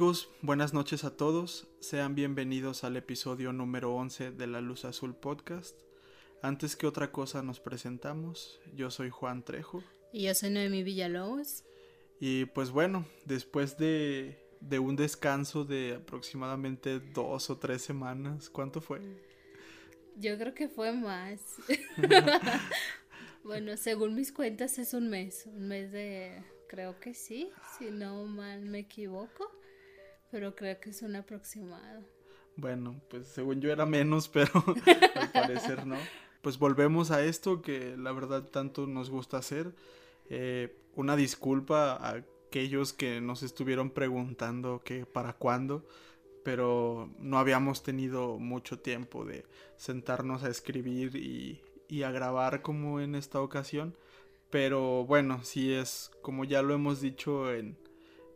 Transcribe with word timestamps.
Amigos, 0.00 0.30
buenas 0.40 0.72
noches 0.72 1.04
a 1.04 1.14
todos. 1.14 1.68
Sean 1.80 2.14
bienvenidos 2.14 2.84
al 2.84 2.96
episodio 2.96 3.52
número 3.52 3.94
11 3.94 4.30
de 4.30 4.46
la 4.46 4.62
Luz 4.62 4.86
Azul 4.86 5.14
Podcast. 5.14 5.78
Antes 6.40 6.74
que 6.74 6.86
otra 6.86 7.12
cosa 7.12 7.42
nos 7.42 7.60
presentamos. 7.60 8.62
Yo 8.74 8.90
soy 8.90 9.10
Juan 9.10 9.44
Trejo. 9.44 9.84
Y 10.10 10.22
yo 10.22 10.34
soy 10.34 10.48
Noemi 10.48 10.84
Villalobos. 10.84 11.64
Y 12.18 12.46
pues 12.46 12.70
bueno, 12.70 13.04
después 13.26 13.76
de, 13.76 14.42
de 14.62 14.78
un 14.78 14.96
descanso 14.96 15.66
de 15.66 15.96
aproximadamente 15.96 16.98
dos 16.98 17.50
o 17.50 17.58
tres 17.58 17.82
semanas, 17.82 18.48
¿cuánto 18.48 18.80
fue? 18.80 19.02
Yo 20.16 20.38
creo 20.38 20.54
que 20.54 20.68
fue 20.70 20.92
más. 20.92 21.56
bueno, 23.44 23.76
según 23.76 24.14
mis 24.14 24.32
cuentas 24.32 24.78
es 24.78 24.94
un 24.94 25.10
mes, 25.10 25.44
un 25.44 25.68
mes 25.68 25.92
de 25.92 26.42
Creo 26.70 27.00
que 27.00 27.14
sí, 27.14 27.50
si 27.76 27.90
no 27.90 28.24
mal 28.26 28.60
me 28.60 28.78
equivoco, 28.78 29.50
pero 30.30 30.54
creo 30.54 30.78
que 30.80 30.90
es 30.90 31.02
un 31.02 31.16
aproximado. 31.16 32.02
Bueno, 32.56 33.00
pues 33.08 33.26
según 33.28 33.60
yo 33.60 33.72
era 33.72 33.86
menos, 33.86 34.28
pero 34.32 34.52
al 35.14 35.32
parecer 35.32 35.86
no. 35.86 35.96
Pues 36.42 36.58
volvemos 36.58 37.10
a 37.10 37.22
esto 37.22 37.62
que 37.62 37.96
la 37.96 38.12
verdad 38.12 38.44
tanto 38.44 38.86
nos 38.86 39.10
gusta 39.10 39.38
hacer. 39.38 39.74
Eh, 40.28 40.74
una 40.94 41.16
disculpa 41.16 41.92
a 41.94 42.22
aquellos 42.48 42.92
que 42.92 43.20
nos 43.20 43.42
estuvieron 43.42 43.90
preguntando 43.90 44.82
que 44.84 45.06
para 45.06 45.34
cuándo, 45.34 45.86
pero 46.44 47.10
no 47.18 47.38
habíamos 47.38 47.82
tenido 47.82 48.38
mucho 48.38 48.78
tiempo 48.78 49.24
de 49.24 49.44
sentarnos 49.76 50.42
a 50.42 50.48
escribir 50.48 51.16
y, 51.16 51.60
y 51.88 52.02
a 52.02 52.10
grabar 52.10 52.62
como 52.62 53.00
en 53.00 53.14
esta 53.14 53.40
ocasión. 53.40 53.94
Pero 54.50 55.04
bueno, 55.04 55.44
sí 55.44 55.72
es, 55.72 56.10
como 56.22 56.44
ya 56.44 56.62
lo 56.62 56.74
hemos 56.74 57.00
dicho 57.00 57.52
en, 57.52 57.76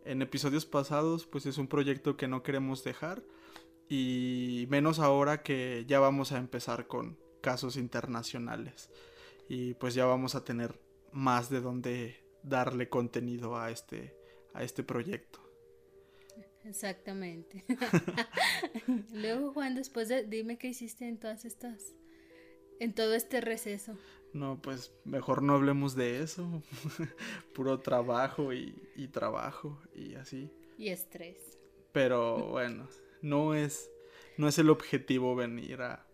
en 0.05 0.23
episodios 0.23 0.67
pasados, 0.67 1.27
pues 1.27 1.47
es 1.47 1.59
un 1.59 1.69
proyecto 1.69 2.17
que 2.17 2.29
no 2.29 2.43
queremos 2.43 2.85
dejar. 2.85 3.23
Y 3.89 4.67
menos 4.71 4.99
ahora 4.99 5.43
que 5.43 5.85
ya 5.87 6.01
vamos 6.01 6.33
a 6.33 6.39
empezar 6.39 6.87
con 6.87 7.19
casos 7.41 7.77
internacionales. 7.77 8.91
Y 9.49 9.75
pues 9.75 9.95
ya 9.95 10.07
vamos 10.07 10.35
a 10.35 10.45
tener 10.45 10.81
más 11.13 11.51
de 11.51 11.61
dónde 11.61 12.25
darle 12.43 12.89
contenido 12.89 13.57
a 13.57 13.71
este, 13.71 14.17
a 14.53 14.63
este 14.63 14.83
proyecto. 14.83 15.41
Exactamente. 16.65 17.65
Luego, 19.13 19.53
Juan, 19.53 19.75
después 19.75 20.09
de, 20.09 20.25
dime 20.25 20.57
qué 20.57 20.69
hiciste 20.69 21.07
en 21.07 21.19
todas 21.19 21.45
estas, 21.45 21.95
en 22.81 22.95
todo 22.95 23.15
este 23.15 23.41
receso. 23.43 23.99
No, 24.35 24.61
pues 24.61 24.93
mejor 25.05 25.43
no 25.43 25.55
hablemos 25.55 25.95
de 25.95 26.21
eso. 26.21 26.61
Puro 27.55 27.79
trabajo 27.79 28.53
y, 28.53 28.75
trabajo 29.13 29.81
y 29.95 30.17
así. 30.17 30.51
Y 30.77 30.89
estrés. 30.89 31.57
Pero 31.93 32.49
bueno, 32.49 32.89
no 33.23 33.55
es, 33.55 33.93
no 34.37 34.49
es 34.49 34.59
el 34.59 34.71
objetivo 34.71 35.37
venir 35.37 35.83
a, 35.83 36.05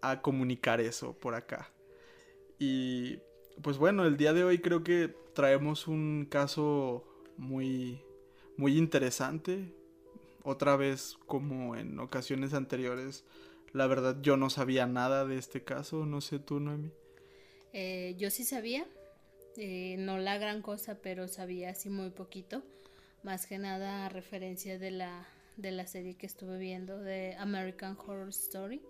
a 0.00 0.22
comunicar 0.22 0.80
eso 0.80 1.14
por 1.14 1.36
acá. 1.36 1.72
Y 2.58 3.20
pues 3.62 3.78
bueno, 3.78 4.04
el 4.06 4.16
día 4.16 4.32
de 4.32 4.42
hoy 4.42 4.58
creo 4.58 4.82
que 4.82 5.14
traemos 5.32 5.86
un 5.86 6.26
caso 6.28 7.04
muy, 7.36 8.02
muy 8.56 8.76
interesante. 8.76 9.72
Otra 10.42 10.74
vez, 10.74 11.16
como 11.26 11.76
en 11.76 12.00
ocasiones 12.00 12.54
anteriores, 12.54 13.24
la 13.72 13.86
verdad 13.86 14.18
yo 14.20 14.36
no 14.36 14.50
sabía 14.50 14.86
nada 14.86 15.24
de 15.26 15.38
este 15.38 15.62
caso. 15.62 16.06
No 16.06 16.20
sé 16.20 16.40
tú, 16.40 16.58
Noemi. 16.58 16.90
Eh, 17.72 18.14
yo 18.18 18.30
sí 18.30 18.44
sabía, 18.44 18.86
eh, 19.56 19.96
no 19.98 20.18
la 20.18 20.38
gran 20.38 20.62
cosa, 20.62 20.98
pero 21.02 21.28
sabía 21.28 21.70
así 21.70 21.88
muy 21.88 22.10
poquito. 22.10 22.62
Más 23.22 23.46
que 23.46 23.58
nada 23.58 24.06
a 24.06 24.08
referencia 24.08 24.78
de 24.78 24.90
la, 24.90 25.28
de 25.56 25.70
la 25.70 25.86
serie 25.86 26.16
que 26.16 26.26
estuve 26.26 26.58
viendo 26.58 26.98
de 26.98 27.34
American 27.36 27.96
Horror 27.96 28.30
Story, 28.30 28.82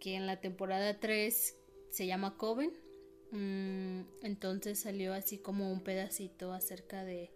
que 0.00 0.14
en 0.14 0.26
la 0.26 0.40
temporada 0.40 0.98
3 1.00 1.56
se 1.90 2.06
llama 2.06 2.36
Coven. 2.36 2.72
Mm, 3.32 4.02
entonces 4.22 4.78
salió 4.78 5.12
así 5.12 5.38
como 5.38 5.72
un 5.72 5.82
pedacito 5.82 6.52
acerca 6.52 7.04
de, 7.04 7.30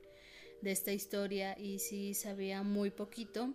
de 0.63 0.71
esta 0.71 0.93
historia 0.93 1.59
y 1.59 1.81
sí 1.81 2.15
sabía 2.15 2.63
muy 2.63 2.91
poquito, 2.91 3.53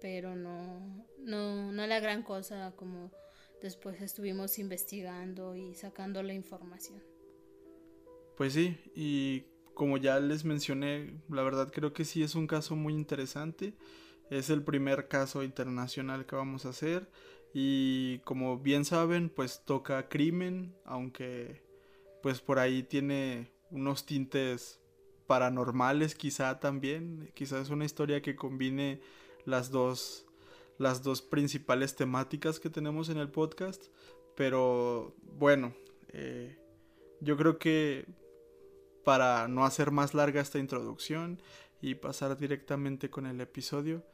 pero 0.00 0.36
no, 0.36 1.06
no, 1.18 1.72
no 1.72 1.86
la 1.86 2.00
gran 2.00 2.22
cosa 2.22 2.72
como 2.76 3.10
después 3.62 4.00
estuvimos 4.00 4.58
investigando 4.58 5.54
y 5.56 5.74
sacando 5.74 6.22
la 6.22 6.34
información. 6.34 7.02
Pues 8.36 8.52
sí, 8.52 8.76
y 8.94 9.44
como 9.74 9.96
ya 9.96 10.18
les 10.20 10.44
mencioné, 10.44 11.20
la 11.28 11.42
verdad 11.42 11.70
creo 11.72 11.92
que 11.92 12.04
sí 12.04 12.22
es 12.22 12.34
un 12.34 12.46
caso 12.46 12.76
muy 12.76 12.94
interesante. 12.94 13.74
Es 14.30 14.50
el 14.50 14.62
primer 14.62 15.08
caso 15.08 15.42
internacional 15.42 16.26
que 16.26 16.36
vamos 16.36 16.64
a 16.64 16.70
hacer 16.70 17.08
y 17.52 18.18
como 18.20 18.58
bien 18.58 18.84
saben, 18.84 19.28
pues 19.28 19.62
toca 19.64 20.08
crimen, 20.08 20.74
aunque 20.84 21.62
pues 22.22 22.40
por 22.40 22.58
ahí 22.58 22.82
tiene 22.82 23.52
unos 23.70 24.06
tintes 24.06 24.80
paranormales 25.26 26.14
quizá 26.14 26.58
también. 26.58 27.30
Quizá 27.34 27.60
es 27.60 27.70
una 27.70 27.84
historia 27.84 28.22
que 28.22 28.34
combine 28.34 29.00
las 29.44 29.70
dos 29.70 30.26
las 30.78 31.02
dos 31.02 31.22
principales 31.22 31.96
temáticas 31.96 32.60
que 32.60 32.70
tenemos 32.70 33.08
en 33.08 33.18
el 33.18 33.30
podcast. 33.30 33.84
Pero 34.36 35.14
bueno, 35.22 35.74
eh, 36.08 36.58
yo 37.20 37.36
creo 37.36 37.58
que 37.58 38.06
para 39.04 39.48
no 39.48 39.64
hacer 39.64 39.90
más 39.90 40.14
larga 40.14 40.40
esta 40.40 40.58
introducción 40.58 41.40
y 41.80 41.94
pasar 41.94 42.36
directamente 42.36 43.10
con 43.10 43.26
el 43.26 43.40
episodio, 43.40 44.04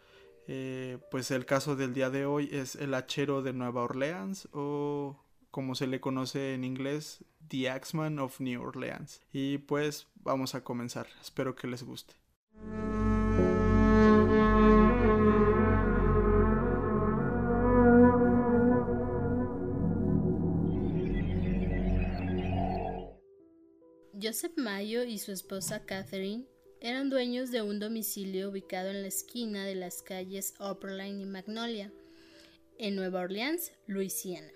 eh, 0.46 0.98
pues 1.10 1.30
el 1.30 1.46
caso 1.46 1.76
del 1.76 1.94
día 1.94 2.10
de 2.10 2.26
hoy 2.26 2.48
es 2.52 2.74
el 2.74 2.94
hachero 2.94 3.42
de 3.42 3.52
Nueva 3.52 3.84
Orleans 3.84 4.48
o 4.52 5.22
como 5.50 5.74
se 5.74 5.86
le 5.86 6.00
conoce 6.00 6.54
en 6.54 6.64
inglés, 6.64 7.24
The 7.48 7.70
Axeman 7.70 8.18
of 8.18 8.40
New 8.40 8.62
Orleans. 8.62 9.22
Y 9.32 9.58
pues 9.58 10.08
vamos 10.16 10.54
a 10.54 10.62
comenzar, 10.62 11.06
espero 11.20 11.54
que 11.54 11.66
les 11.66 11.82
guste. 11.82 12.14
Joseph 24.30 24.56
Mayo 24.58 25.02
y 25.02 25.18
su 25.18 25.32
esposa 25.32 25.84
Catherine 25.84 26.44
eran 26.80 27.10
dueños 27.10 27.50
de 27.50 27.62
un 27.62 27.80
domicilio 27.80 28.50
ubicado 28.50 28.90
en 28.90 29.02
la 29.02 29.08
esquina 29.08 29.66
de 29.66 29.74
las 29.74 30.02
calles 30.02 30.54
Upperline 30.60 31.20
y 31.20 31.24
Magnolia, 31.24 31.90
en 32.78 32.94
Nueva 32.94 33.22
Orleans, 33.22 33.72
Luisiana. 33.88 34.52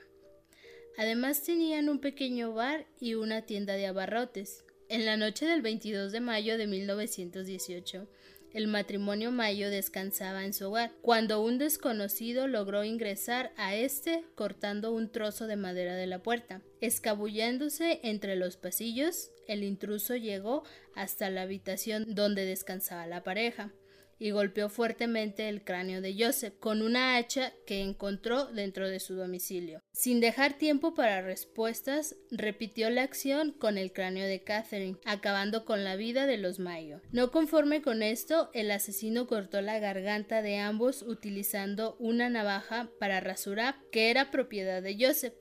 Además 0.97 1.43
tenían 1.43 1.89
un 1.89 1.99
pequeño 1.99 2.55
bar 2.55 2.87
y 3.01 3.15
una 3.15 3.47
tienda 3.47 3.75
de 3.75 3.89
abarrotes. 3.89 4.63
En 4.89 5.07
la 5.07 5.17
noche 5.17 5.45
del 5.45 5.61
22 5.61 6.13
de 6.13 6.21
mayo 6.21 6.57
de 6.57 6.69
1918, 6.69 8.07
el 8.55 8.69
matrimonio 8.69 9.33
Mayo 9.33 9.69
descansaba 9.69 10.45
en 10.45 10.55
su 10.55 10.69
hogar, 10.69 10.93
cuando 11.03 11.43
un 11.43 11.59
desconocido 11.59 12.47
logró 12.47 12.85
ingresar 12.85 13.53
a 13.57 13.75
este 13.75 14.25
cortando 14.37 14.93
un 14.93 15.11
trozo 15.11 15.47
de 15.47 15.57
madera 15.57 15.97
de 15.97 16.07
la 16.07 16.23
puerta. 16.23 16.63
Escabulléndose 16.81 18.01
entre 18.05 18.37
los 18.37 18.57
pasillos, 18.57 19.31
el 19.49 19.63
intruso 19.63 20.17
llegó 20.17 20.63
hasta 20.95 21.29
la 21.29 21.43
habitación 21.43 22.15
donde 22.15 22.47
descansaba 22.47 23.07
la 23.07 23.25
pareja 23.25 23.73
y 24.19 24.31
golpeó 24.31 24.69
fuertemente 24.69 25.49
el 25.49 25.65
cráneo 25.65 26.01
de 26.01 26.15
Joseph 26.19 26.55
con 26.61 26.83
una 26.83 27.17
hacha 27.17 27.53
que 27.67 27.81
encontró 27.81 28.47
dentro 28.47 28.89
de 28.89 29.01
su 29.01 29.15
domicilio. 29.15 29.83
Sin 29.93 30.21
dejar 30.21 30.59
tiempo 30.59 30.95
para 30.95 31.23
respuestas, 31.23 32.17
repitió 32.31 32.91
la 32.91 33.03
acción 33.03 33.53
con 33.53 33.79
el 33.79 33.93
cráneo 33.93 34.27
de 34.27 34.43
Catherine, 34.43 34.99
acabando 35.05 35.65
con 35.65 35.85
la 35.85 35.97
vida 35.97 36.27
de 36.27 36.39
los 36.39 36.59
Mayo. 36.59 37.01
No 37.11 37.31
conforme 37.31 37.83
con 37.83 38.03
esto, 38.03 38.51
el 38.55 38.71
asesino 38.71 39.27
cortó 39.27 39.61
la 39.61 39.79
garganta 39.79 40.43
de 40.43 40.59
ambos 40.59 41.03
utilizando 41.03 41.97
una 41.99 42.29
navaja 42.29 42.91
para 42.99 43.21
rasurar 43.21 43.77
que 43.91 44.11
era 44.11 44.31
propiedad 44.31 44.83
de 44.83 44.97
Joseph. 44.99 45.35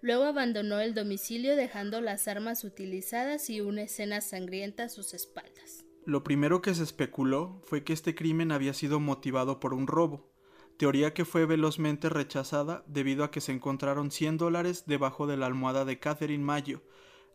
Luego 0.00 0.24
abandonó 0.24 0.80
el 0.80 0.92
domicilio 0.92 1.56
dejando 1.56 2.00
las 2.02 2.28
armas 2.28 2.62
utilizadas 2.64 3.48
y 3.48 3.62
una 3.62 3.82
escena 3.82 4.20
sangrienta 4.20 4.84
a 4.84 4.88
sus 4.90 5.14
espaldas. 5.14 5.83
Lo 6.06 6.22
primero 6.22 6.60
que 6.60 6.74
se 6.74 6.82
especuló 6.82 7.60
fue 7.62 7.82
que 7.82 7.94
este 7.94 8.14
crimen 8.14 8.52
había 8.52 8.74
sido 8.74 9.00
motivado 9.00 9.58
por 9.58 9.72
un 9.72 9.86
robo, 9.86 10.30
teoría 10.76 11.14
que 11.14 11.24
fue 11.24 11.46
velozmente 11.46 12.10
rechazada 12.10 12.84
debido 12.86 13.24
a 13.24 13.30
que 13.30 13.40
se 13.40 13.52
encontraron 13.52 14.10
100 14.10 14.36
dólares 14.36 14.84
debajo 14.86 15.26
de 15.26 15.38
la 15.38 15.46
almohada 15.46 15.86
de 15.86 15.98
Catherine 15.98 16.44
Mayo, 16.44 16.82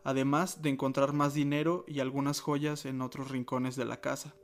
además 0.04 0.62
de 0.62 0.70
encontrar 0.70 1.12
más 1.12 1.34
dinero 1.34 1.84
y 1.88 1.98
algunas 1.98 2.40
joyas 2.40 2.86
en 2.86 3.02
otros 3.02 3.32
rincones 3.32 3.74
de 3.74 3.86
la 3.86 4.00
casa. 4.00 4.36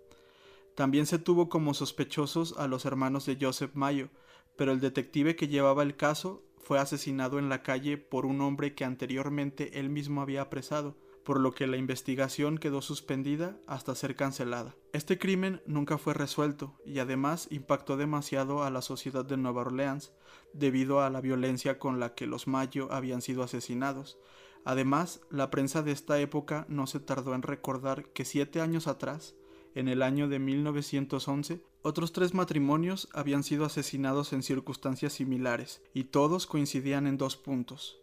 También 0.75 1.07
se 1.07 1.21
tuvo 1.21 1.49
como 1.49 1.73
sospechosos 1.73 2.59
a 2.59 2.67
los 2.67 2.85
hermanos 2.85 3.27
de 3.27 3.39
Joseph 3.41 3.75
Mayo, 3.75 4.09
pero 4.57 4.73
el 4.73 4.81
detective 4.81 5.37
que 5.37 5.47
llevaba 5.47 5.85
el 5.85 5.97
caso 5.97 6.43
fue 6.59 6.81
asesinado 6.81 7.39
en 7.39 7.49
la 7.49 7.63
calle 7.63 7.97
por 7.97 8.27
un 8.27 8.41
hombre 8.41 8.75
que 8.75 8.85
anteriormente 8.85 9.79
él 9.79 9.89
mismo 9.89 10.21
había 10.21 10.43
apresado, 10.43 10.97
por 11.27 11.41
lo 11.41 11.53
que 11.53 11.67
la 11.67 11.77
investigación 11.77 12.57
quedó 12.57 12.81
suspendida 12.81 13.59
hasta 13.67 13.97
ser 13.97 14.15
cancelada. 14.15 14.77
Este 14.93 15.19
crimen 15.19 15.61
nunca 15.67 15.99
fue 15.99 16.15
resuelto 16.15 16.81
y 16.87 17.01
además 17.01 17.49
impactó 17.51 17.97
demasiado 17.97 18.63
a 18.63 18.71
la 18.71 18.81
sociedad 18.81 19.25
de 19.25 19.37
Nueva 19.37 19.63
Orleans 19.63 20.13
debido 20.53 21.01
a 21.01 21.11
la 21.11 21.21
violencia 21.21 21.81
con 21.81 21.99
la 21.99 22.15
que 22.15 22.29
los 22.29 22.47
Mayo 22.47 22.93
habían 22.93 23.23
sido 23.23 23.43
asesinados. 23.43 24.19
Además, 24.65 25.21
la 25.29 25.51
prensa 25.51 25.83
de 25.83 25.91
esta 25.91 26.21
época 26.21 26.65
no 26.69 26.87
se 26.87 27.01
tardó 27.01 27.35
en 27.35 27.43
recordar 27.43 28.05
que 28.11 28.25
siete 28.25 28.61
años 28.61 28.87
atrás, 28.87 29.35
en 29.75 29.89
el 29.89 30.03
año 30.03 30.29
de 30.29 30.39
1911, 30.39 31.61
otros 31.83 32.13
tres 32.13 32.35
matrimonios 32.35 33.09
habían 33.13 33.43
sido 33.43 33.65
asesinados 33.65 34.33
en 34.33 34.45
circunstancias 34.45 35.15
similares, 35.15 35.83
y 35.93 36.05
todos 36.05 36.47
coincidían 36.47 37.09
en 37.09 37.19
dos 37.19 37.37
puntos. 37.37 38.01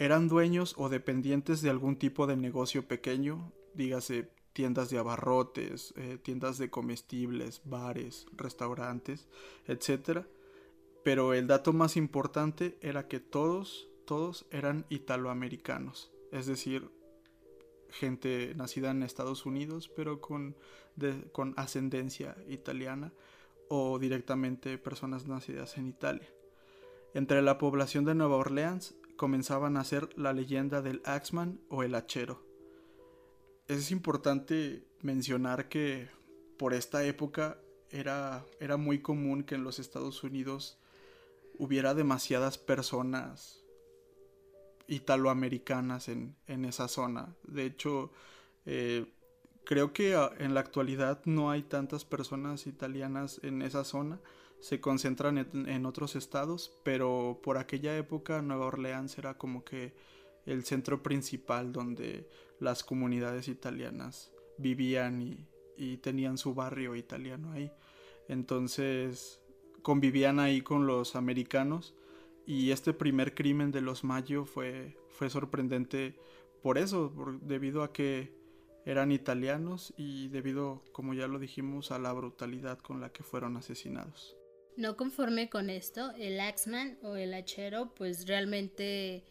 Eran 0.00 0.28
dueños 0.28 0.76
o 0.78 0.88
dependientes 0.88 1.60
de 1.60 1.68
algún 1.68 1.96
tipo 1.96 2.26
de 2.26 2.34
negocio 2.34 2.88
pequeño, 2.88 3.52
dígase 3.74 4.30
tiendas 4.54 4.88
de 4.88 4.96
abarrotes, 4.96 5.92
eh, 5.94 6.16
tiendas 6.16 6.56
de 6.56 6.70
comestibles, 6.70 7.60
bares, 7.66 8.26
restaurantes, 8.32 9.28
etc. 9.66 10.24
Pero 11.04 11.34
el 11.34 11.46
dato 11.46 11.74
más 11.74 11.98
importante 11.98 12.78
era 12.80 13.08
que 13.08 13.20
todos, 13.20 13.90
todos 14.06 14.46
eran 14.50 14.86
italoamericanos, 14.88 16.10
es 16.32 16.46
decir, 16.46 16.90
gente 17.90 18.54
nacida 18.56 18.92
en 18.92 19.02
Estados 19.02 19.44
Unidos, 19.44 19.90
pero 19.94 20.22
con, 20.22 20.56
con 21.32 21.52
ascendencia 21.58 22.38
italiana, 22.48 23.12
o 23.68 23.98
directamente 23.98 24.78
personas 24.78 25.28
nacidas 25.28 25.76
en 25.76 25.88
Italia. 25.88 26.32
Entre 27.12 27.42
la 27.42 27.58
población 27.58 28.06
de 28.06 28.14
Nueva 28.14 28.36
Orleans 28.36 28.94
comenzaban 29.20 29.76
a 29.76 29.84
ser 29.84 30.08
la 30.18 30.32
leyenda 30.32 30.80
del 30.80 31.02
Axman 31.04 31.60
o 31.68 31.82
el 31.82 31.94
hachero. 31.94 32.42
Es 33.68 33.90
importante 33.90 34.88
mencionar 35.02 35.68
que 35.68 36.08
por 36.56 36.72
esta 36.72 37.04
época 37.04 37.58
era, 37.90 38.46
era 38.60 38.78
muy 38.78 39.02
común 39.02 39.42
que 39.42 39.56
en 39.56 39.62
los 39.62 39.78
Estados 39.78 40.24
Unidos 40.24 40.78
hubiera 41.58 41.92
demasiadas 41.92 42.56
personas 42.56 43.62
italoamericanas 44.86 46.08
en, 46.08 46.34
en 46.46 46.64
esa 46.64 46.88
zona. 46.88 47.36
De 47.42 47.66
hecho, 47.66 48.12
eh, 48.64 49.04
creo 49.66 49.92
que 49.92 50.14
ah, 50.14 50.30
en 50.38 50.54
la 50.54 50.60
actualidad 50.60 51.20
no 51.26 51.50
hay 51.50 51.62
tantas 51.64 52.06
personas 52.06 52.66
italianas 52.66 53.38
en 53.42 53.60
esa 53.60 53.84
zona. 53.84 54.18
Se 54.60 54.80
concentran 54.80 55.38
en, 55.38 55.86
otros 55.86 56.16
estados, 56.16 56.72
pero 56.82 57.40
por 57.42 57.56
aquella 57.58 57.96
época 57.96 58.42
Nueva 58.42 58.66
Orleans 58.66 59.16
era 59.18 59.38
como 59.38 59.64
que 59.64 59.94
el 60.46 60.64
centro 60.64 61.02
principal 61.02 61.72
donde 61.72 62.28
las 62.58 62.84
comunidades 62.84 63.48
italianas 63.48 64.32
vivían 64.58 65.22
y, 65.22 65.46
y 65.76 65.96
tenían 65.96 66.36
su 66.36 66.54
barrio 66.54 66.94
italiano 66.94 67.52
ahí. 67.52 67.72
Entonces 68.28 69.40
convivían 69.82 70.38
ahí 70.38 70.60
con 70.60 70.86
los 70.86 71.16
americanos 71.16 71.94
y 72.46 72.70
este 72.70 72.92
primer 72.92 73.34
crimen 73.34 73.70
de 73.70 73.80
los 73.80 74.04
Mayo 74.04 74.44
fue, 74.44 74.96
fue 75.08 75.30
sorprendente 75.30 76.16
por 76.62 76.76
eso, 76.76 77.12
debido 77.42 77.82
a 77.82 77.92
que 77.92 78.34
eran 78.84 79.12
italianos 79.12 79.94
y 79.96 80.28
debido, 80.28 80.82
como 80.92 81.14
ya 81.14 81.26
lo 81.26 81.38
dijimos, 81.38 81.90
a 81.90 81.98
la 81.98 82.12
brutalidad 82.12 82.78
con 82.78 83.00
la 83.00 83.12
que 83.12 83.22
fueron 83.22 83.56
asesinados. 83.56 84.36
No 84.76 84.96
conforme 84.96 85.50
con 85.50 85.70
esto, 85.70 86.12
el 86.18 86.40
Axman 86.40 86.98
o 87.02 87.16
el 87.16 87.34
hachero 87.34 87.92
pues 87.94 88.26
realmente 88.26 89.24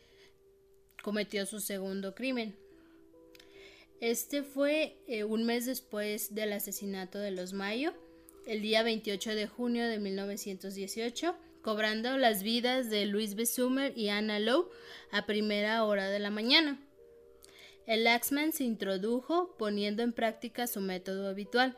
cometió 1.02 1.46
su 1.46 1.60
segundo 1.60 2.14
crimen. 2.14 2.56
Este 4.02 4.44
fue 4.44 4.98
eh, 5.08 5.24
un 5.24 5.46
mes 5.46 5.66
después 5.66 6.34
del 6.36 6.54
asesinato 6.54 7.20
de 7.20 7.32
los 7.32 7.54
Mayo, 7.54 7.94
el 8.46 8.62
día 8.62 8.84
28 8.84 9.36
de 9.36 9.48
junio 9.48 9.88
de 9.88 10.00
1918 10.00 11.36
cobrando 11.62 12.18
las 12.18 12.44
vidas 12.44 12.90
de 12.90 13.06
Luis 13.06 13.36
Besumer 13.36 13.98
y 13.98 14.10
Anna 14.10 14.40
Lowe 14.40 14.70
a 15.12 15.26
primera 15.26 15.84
hora 15.84 16.10
de 16.10 16.20
la 16.20 16.30
mañana. 16.30 16.80
El 17.86 18.08
Axman 18.08 18.54
se 18.54 18.64
introdujo 18.64 19.56
poniendo 19.58 20.04
en 20.04 20.14
práctica 20.14 20.68
su 20.68 20.80
método 20.80 21.28
habitual, 21.28 21.78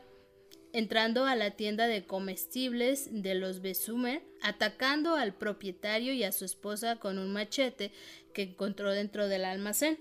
entrando 0.72 1.26
a 1.26 1.36
la 1.36 1.52
tienda 1.52 1.86
de 1.86 2.04
comestibles 2.04 3.08
de 3.10 3.34
los 3.34 3.60
Besumer, 3.60 4.22
atacando 4.40 5.16
al 5.16 5.34
propietario 5.34 6.12
y 6.12 6.24
a 6.24 6.32
su 6.32 6.44
esposa 6.44 6.96
con 6.96 7.18
un 7.18 7.32
machete 7.32 7.92
que 8.32 8.42
encontró 8.42 8.92
dentro 8.92 9.28
del 9.28 9.44
almacén. 9.44 9.98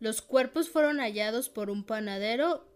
Los 0.00 0.20
cuerpos 0.20 0.68
fueron 0.68 0.98
hallados 0.98 1.48
por 1.48 1.70
un 1.70 1.84
panadero 1.84 2.66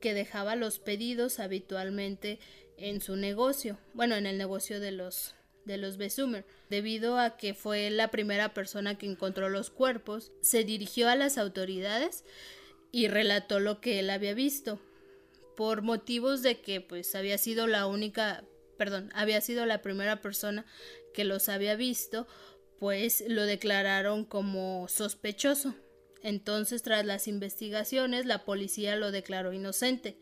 que 0.00 0.14
dejaba 0.14 0.56
los 0.56 0.78
pedidos 0.78 1.38
habitualmente 1.38 2.38
en 2.78 3.02
su 3.02 3.16
negocio, 3.16 3.78
bueno, 3.92 4.16
en 4.16 4.26
el 4.26 4.38
negocio 4.38 4.80
de 4.80 4.92
los 4.92 5.34
de 5.66 5.76
los 5.76 5.98
Besumer. 5.98 6.46
Debido 6.70 7.18
a 7.18 7.36
que 7.36 7.52
fue 7.52 7.90
la 7.90 8.10
primera 8.10 8.54
persona 8.54 8.96
que 8.96 9.06
encontró 9.06 9.50
los 9.50 9.68
cuerpos, 9.68 10.32
se 10.40 10.64
dirigió 10.64 11.08
a 11.08 11.16
las 11.16 11.36
autoridades 11.36 12.24
y 12.92 13.08
relató 13.08 13.60
lo 13.60 13.80
que 13.80 14.00
él 14.00 14.08
había 14.10 14.34
visto. 14.34 14.80
Por 15.56 15.82
motivos 15.82 16.42
de 16.42 16.60
que 16.60 16.80
pues 16.80 17.14
había 17.14 17.38
sido 17.38 17.66
la 17.66 17.86
única, 17.86 18.44
perdón, 18.76 19.10
había 19.14 19.40
sido 19.40 19.66
la 19.66 19.82
primera 19.82 20.20
persona 20.20 20.64
que 21.12 21.24
los 21.24 21.48
había 21.48 21.76
visto, 21.76 22.26
pues 22.78 23.24
lo 23.28 23.44
declararon 23.44 24.24
como 24.24 24.88
sospechoso. 24.88 25.74
Entonces, 26.22 26.82
tras 26.82 27.04
las 27.04 27.28
investigaciones, 27.28 28.26
la 28.26 28.44
policía 28.44 28.96
lo 28.96 29.10
declaró 29.10 29.52
inocente. 29.52 30.16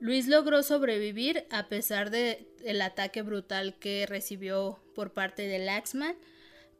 Luis 0.00 0.28
logró 0.28 0.62
sobrevivir 0.62 1.46
a 1.50 1.68
pesar 1.68 2.10
de 2.10 2.46
el 2.64 2.80
ataque 2.80 3.22
brutal 3.22 3.78
que 3.78 4.06
recibió 4.06 4.80
por 4.94 5.12
parte 5.12 5.46
del 5.46 5.68
Axman, 5.68 6.16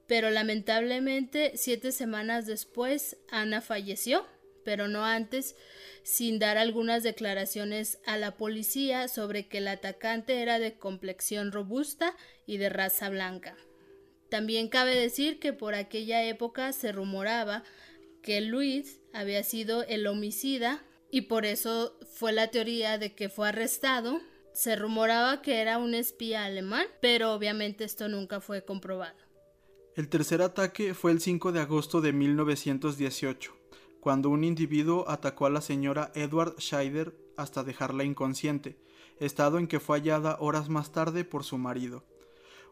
pero 0.06 0.30
lamentablemente 0.30 1.52
siete 1.56 1.92
semanas 1.92 2.46
después 2.46 3.18
Ana 3.30 3.60
falleció, 3.60 4.26
pero 4.70 4.86
no 4.86 5.04
antes, 5.04 5.56
sin 6.04 6.38
dar 6.38 6.56
algunas 6.56 7.02
declaraciones 7.02 7.98
a 8.06 8.16
la 8.16 8.36
policía 8.36 9.08
sobre 9.08 9.48
que 9.48 9.58
el 9.58 9.66
atacante 9.66 10.42
era 10.42 10.60
de 10.60 10.78
complexión 10.78 11.50
robusta 11.50 12.14
y 12.46 12.58
de 12.58 12.68
raza 12.68 13.08
blanca. 13.08 13.56
También 14.28 14.68
cabe 14.68 14.94
decir 14.94 15.40
que 15.40 15.52
por 15.52 15.74
aquella 15.74 16.22
época 16.22 16.72
se 16.72 16.92
rumoraba 16.92 17.64
que 18.22 18.40
Luis 18.42 19.00
había 19.12 19.42
sido 19.42 19.82
el 19.88 20.06
homicida 20.06 20.84
y 21.10 21.22
por 21.22 21.44
eso 21.44 21.98
fue 22.14 22.30
la 22.30 22.52
teoría 22.52 22.96
de 22.96 23.16
que 23.16 23.28
fue 23.28 23.48
arrestado. 23.48 24.20
Se 24.52 24.76
rumoraba 24.76 25.42
que 25.42 25.56
era 25.56 25.78
un 25.78 25.94
espía 25.94 26.44
alemán, 26.44 26.86
pero 27.02 27.32
obviamente 27.32 27.82
esto 27.82 28.08
nunca 28.08 28.40
fue 28.40 28.64
comprobado. 28.64 29.18
El 29.96 30.08
tercer 30.08 30.42
ataque 30.42 30.94
fue 30.94 31.10
el 31.10 31.20
5 31.20 31.50
de 31.50 31.58
agosto 31.58 32.00
de 32.00 32.12
1918, 32.12 33.59
cuando 34.00 34.30
un 34.30 34.44
individuo 34.44 35.08
atacó 35.08 35.46
a 35.46 35.50
la 35.50 35.60
señora 35.60 36.10
Edward 36.14 36.56
Scheider 36.58 37.14
hasta 37.36 37.62
dejarla 37.62 38.04
inconsciente, 38.04 38.78
estado 39.18 39.58
en 39.58 39.66
que 39.66 39.80
fue 39.80 39.98
hallada 39.98 40.36
horas 40.40 40.68
más 40.68 40.92
tarde 40.92 41.24
por 41.24 41.44
su 41.44 41.58
marido. 41.58 42.04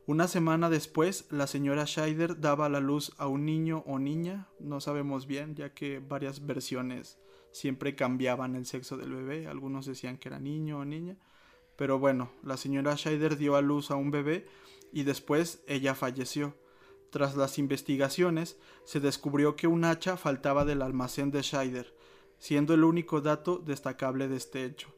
Una 0.07 0.27
semana 0.27 0.71
después, 0.71 1.27
la 1.31 1.47
señora 1.47 1.85
Scheider 1.85 2.41
daba 2.41 2.67
a 2.67 2.71
la 2.71 2.81
luz 2.81 3.13
a 3.19 3.27
un 3.27 3.45
niño 3.45 3.85
o 3.87 3.99
niña, 3.99 4.49
no 4.59 4.81
sabemos 4.81 5.27
bien, 5.27 5.55
ya 5.55 5.75
que 5.75 5.99
varias 6.01 6.47
versiones 6.47 7.19
siempre 7.53 7.95
cambiaban 7.95 8.57
el 8.57 8.65
sexo 8.65 8.97
del 8.97 9.15
bebé, 9.15 9.47
algunos 9.47 9.85
decían 9.85 10.17
que 10.17 10.29
era 10.29 10.39
niño 10.39 10.79
o 10.79 10.85
niña, 10.87 11.19
pero 11.77 11.99
bueno, 11.99 12.33
la 12.43 12.57
señora 12.57 12.97
Scheider 12.97 13.37
dio 13.37 13.55
a 13.55 13.61
luz 13.61 13.91
a 13.91 13.97
un 13.97 14.11
bebé 14.11 14.47
y 14.93 15.03
después 15.03 15.63
ella 15.67 15.95
falleció. 15.95 16.55
Tras 17.11 17.37
las 17.37 17.59
investigaciones, 17.59 18.59
se 18.85 19.01
descubrió 19.01 19.57
que 19.57 19.67
un 19.67 19.85
hacha 19.85 20.17
faltaba 20.17 20.65
del 20.65 20.83
almacén 20.83 21.31
de 21.31 21.43
Scheider, 21.43 21.95
siendo 22.39 22.75
el 22.75 22.85
único 22.85 23.21
dato 23.21 23.59
destacable 23.59 24.29
de 24.29 24.37
este 24.37 24.65
hecho. 24.65 24.95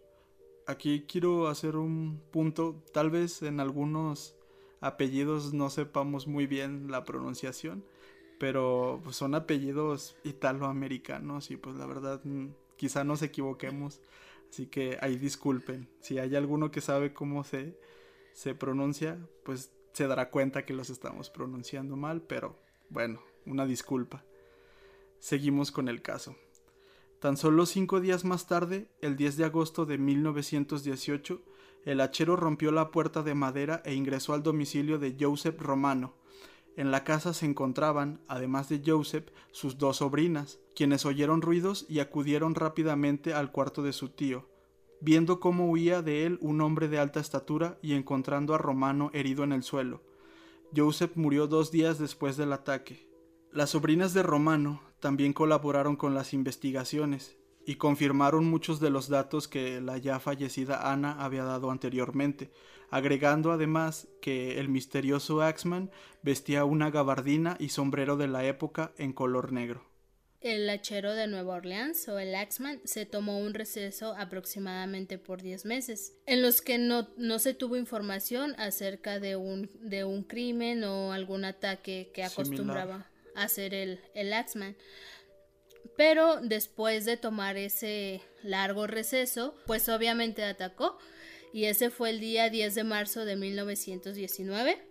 Aquí 0.66 1.04
quiero 1.08 1.48
hacer 1.48 1.76
un 1.76 2.20
punto, 2.30 2.82
tal 2.92 3.10
vez 3.10 3.42
en 3.42 3.60
algunos 3.60 4.36
apellidos 4.80 5.52
no 5.52 5.70
sepamos 5.70 6.26
muy 6.26 6.46
bien 6.46 6.90
la 6.90 7.04
pronunciación, 7.04 7.84
pero 8.38 9.00
pues, 9.04 9.16
son 9.16 9.34
apellidos 9.34 10.16
italoamericanos 10.24 11.50
y 11.50 11.56
pues 11.56 11.76
la 11.76 11.86
verdad 11.86 12.20
mm, 12.24 12.48
quizá 12.76 13.04
nos 13.04 13.22
equivoquemos, 13.22 14.00
así 14.48 14.66
que 14.66 14.96
ahí 15.00 15.16
disculpen. 15.16 15.88
Si 16.00 16.18
hay 16.18 16.34
alguno 16.34 16.70
que 16.70 16.80
sabe 16.80 17.12
cómo 17.12 17.44
se, 17.44 17.78
se 18.32 18.54
pronuncia, 18.54 19.18
pues 19.44 19.72
se 19.92 20.06
dará 20.06 20.30
cuenta 20.30 20.64
que 20.64 20.74
los 20.74 20.90
estamos 20.90 21.30
pronunciando 21.30 21.96
mal, 21.96 22.22
pero 22.22 22.58
bueno, 22.88 23.20
una 23.46 23.66
disculpa. 23.66 24.24
Seguimos 25.18 25.70
con 25.70 25.88
el 25.88 26.02
caso. 26.02 26.36
Tan 27.20 27.36
solo 27.36 27.66
cinco 27.66 28.00
días 28.00 28.24
más 28.24 28.46
tarde, 28.46 28.88
el 29.02 29.16
10 29.16 29.36
de 29.36 29.44
agosto 29.44 29.84
de 29.84 29.98
1918, 29.98 31.42
el 31.84 32.00
hachero 32.00 32.36
rompió 32.36 32.72
la 32.72 32.90
puerta 32.90 33.22
de 33.22 33.34
madera 33.34 33.82
e 33.84 33.94
ingresó 33.94 34.32
al 34.32 34.42
domicilio 34.42 34.98
de 34.98 35.16
Joseph 35.18 35.60
Romano, 35.60 36.14
En 36.76 36.90
la 36.92 37.04
casa 37.04 37.34
se 37.34 37.46
encontraban, 37.46 38.20
además 38.28 38.68
de 38.68 38.80
Joseph, 38.84 39.28
sus 39.50 39.76
dos 39.76 39.98
sobrinas, 39.98 40.60
quienes 40.74 41.04
oyeron 41.04 41.42
ruidos 41.42 41.84
y 41.88 41.98
acudieron 41.98 42.54
rápidamente 42.54 43.34
al 43.34 43.50
cuarto 43.50 43.82
de 43.82 43.92
su 43.92 44.10
tío, 44.10 44.48
viendo 45.00 45.40
cómo 45.40 45.70
huía 45.70 46.02
de 46.02 46.26
él 46.26 46.38
un 46.40 46.60
hombre 46.60 46.88
de 46.88 46.98
alta 46.98 47.20
estatura 47.20 47.78
y 47.82 47.94
encontrando 47.94 48.54
a 48.54 48.58
Romano 48.58 49.10
herido 49.12 49.44
en 49.44 49.52
el 49.52 49.62
suelo. 49.62 50.02
Joseph 50.74 51.16
murió 51.16 51.46
dos 51.46 51.70
días 51.70 51.98
después 51.98 52.36
del 52.36 52.52
ataque. 52.52 53.08
Las 53.52 53.70
sobrinas 53.70 54.14
de 54.14 54.22
Romano 54.22 54.82
también 55.00 55.32
colaboraron 55.32 55.96
con 55.96 56.14
las 56.14 56.32
investigaciones 56.32 57.36
y 57.66 57.76
confirmaron 57.76 58.44
muchos 58.44 58.80
de 58.80 58.90
los 58.90 59.08
datos 59.08 59.48
que 59.48 59.80
la 59.80 59.98
ya 59.98 60.20
fallecida 60.20 60.92
Ana 60.92 61.16
había 61.18 61.44
dado 61.44 61.70
anteriormente, 61.70 62.50
agregando 62.90 63.52
además 63.52 64.08
que 64.20 64.58
el 64.58 64.68
misterioso 64.68 65.42
Axman 65.42 65.90
vestía 66.22 66.64
una 66.64 66.90
gabardina 66.90 67.56
y 67.58 67.70
sombrero 67.70 68.16
de 68.16 68.28
la 68.28 68.44
época 68.44 68.92
en 68.96 69.12
color 69.12 69.52
negro. 69.52 69.89
El 70.40 70.70
hachero 70.70 71.14
de 71.14 71.26
Nueva 71.26 71.56
Orleans 71.56 72.08
o 72.08 72.18
el 72.18 72.34
Axman 72.34 72.80
se 72.84 73.04
tomó 73.04 73.38
un 73.38 73.52
receso 73.52 74.14
aproximadamente 74.16 75.18
por 75.18 75.42
10 75.42 75.66
meses, 75.66 76.14
en 76.24 76.40
los 76.40 76.62
que 76.62 76.78
no, 76.78 77.10
no, 77.18 77.38
se 77.38 77.52
tuvo 77.52 77.76
información 77.76 78.54
acerca 78.58 79.20
de 79.20 79.36
un, 79.36 79.70
de 79.80 80.04
un 80.04 80.22
crimen 80.22 80.82
o 80.84 81.12
algún 81.12 81.44
ataque 81.44 82.10
que 82.14 82.24
acostumbraba 82.24 83.10
a 83.34 83.42
hacer 83.42 83.74
el, 83.74 84.00
el 84.14 84.32
Axman. 84.32 84.76
Pero 85.96 86.40
después 86.40 87.04
de 87.04 87.18
tomar 87.18 87.58
ese 87.58 88.22
largo 88.42 88.86
receso, 88.86 89.54
pues 89.66 89.90
obviamente 89.90 90.42
atacó 90.42 90.96
y 91.52 91.64
ese 91.64 91.90
fue 91.90 92.10
el 92.10 92.20
día 92.20 92.48
10 92.48 92.74
de 92.74 92.84
marzo 92.84 93.26
de 93.26 93.36
1919 93.36 94.89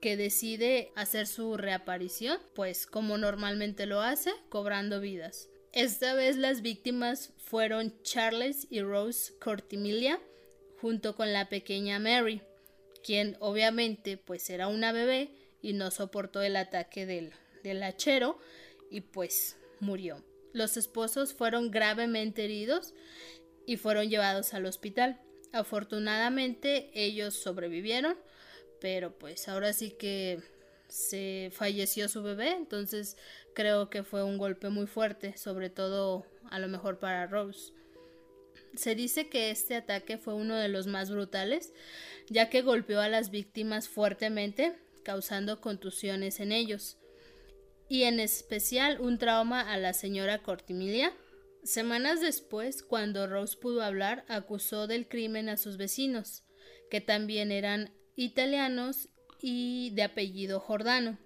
que 0.00 0.16
decide 0.16 0.92
hacer 0.96 1.26
su 1.26 1.56
reaparición, 1.56 2.38
pues 2.54 2.86
como 2.86 3.18
normalmente 3.18 3.86
lo 3.86 4.00
hace, 4.00 4.32
cobrando 4.48 5.00
vidas. 5.00 5.48
Esta 5.72 6.14
vez 6.14 6.36
las 6.36 6.62
víctimas 6.62 7.32
fueron 7.36 7.94
Charles 8.02 8.66
y 8.70 8.80
Rose 8.80 9.34
Cortimilia, 9.38 10.20
junto 10.80 11.14
con 11.14 11.32
la 11.32 11.48
pequeña 11.48 11.98
Mary, 11.98 12.42
quien 13.04 13.36
obviamente 13.40 14.16
pues 14.16 14.50
era 14.50 14.68
una 14.68 14.92
bebé 14.92 15.30
y 15.62 15.74
no 15.74 15.90
soportó 15.90 16.42
el 16.42 16.56
ataque 16.56 17.06
del, 17.06 17.32
del 17.62 17.82
hachero 17.82 18.38
y 18.90 19.02
pues 19.02 19.56
murió. 19.78 20.24
Los 20.52 20.76
esposos 20.76 21.34
fueron 21.34 21.70
gravemente 21.70 22.44
heridos 22.44 22.94
y 23.66 23.76
fueron 23.76 24.08
llevados 24.08 24.54
al 24.54 24.66
hospital. 24.66 25.20
Afortunadamente 25.52 26.90
ellos 26.94 27.34
sobrevivieron, 27.34 28.16
pero 28.80 29.18
pues 29.18 29.48
ahora 29.48 29.72
sí 29.72 29.90
que 29.90 30.40
se 30.88 31.50
falleció 31.52 32.08
su 32.08 32.22
bebé, 32.22 32.50
entonces 32.50 33.16
creo 33.54 33.90
que 33.90 34.02
fue 34.02 34.24
un 34.24 34.38
golpe 34.38 34.68
muy 34.70 34.86
fuerte, 34.86 35.36
sobre 35.36 35.70
todo 35.70 36.26
a 36.50 36.58
lo 36.58 36.68
mejor 36.68 36.98
para 36.98 37.26
Rose. 37.26 37.72
Se 38.74 38.94
dice 38.94 39.28
que 39.28 39.50
este 39.50 39.76
ataque 39.76 40.18
fue 40.18 40.34
uno 40.34 40.56
de 40.56 40.68
los 40.68 40.86
más 40.86 41.10
brutales, 41.10 41.72
ya 42.28 42.50
que 42.50 42.62
golpeó 42.62 43.00
a 43.00 43.08
las 43.08 43.30
víctimas 43.30 43.88
fuertemente, 43.88 44.76
causando 45.04 45.60
contusiones 45.60 46.40
en 46.40 46.52
ellos, 46.52 46.98
y 47.88 48.04
en 48.04 48.20
especial 48.20 49.00
un 49.00 49.18
trauma 49.18 49.72
a 49.72 49.76
la 49.76 49.92
señora 49.92 50.42
Cortimilia, 50.42 51.12
Semanas 51.62 52.22
después, 52.22 52.82
cuando 52.82 53.26
Rose 53.26 53.56
pudo 53.58 53.82
hablar, 53.82 54.24
acusó 54.28 54.86
del 54.86 55.06
crimen 55.08 55.50
a 55.50 55.58
sus 55.58 55.76
vecinos, 55.76 56.42
que 56.90 57.02
también 57.02 57.52
eran 57.52 57.92
italianos 58.20 59.08
y 59.40 59.90
de 59.90 60.02
apellido 60.02 60.60
Jordano. 60.60 61.18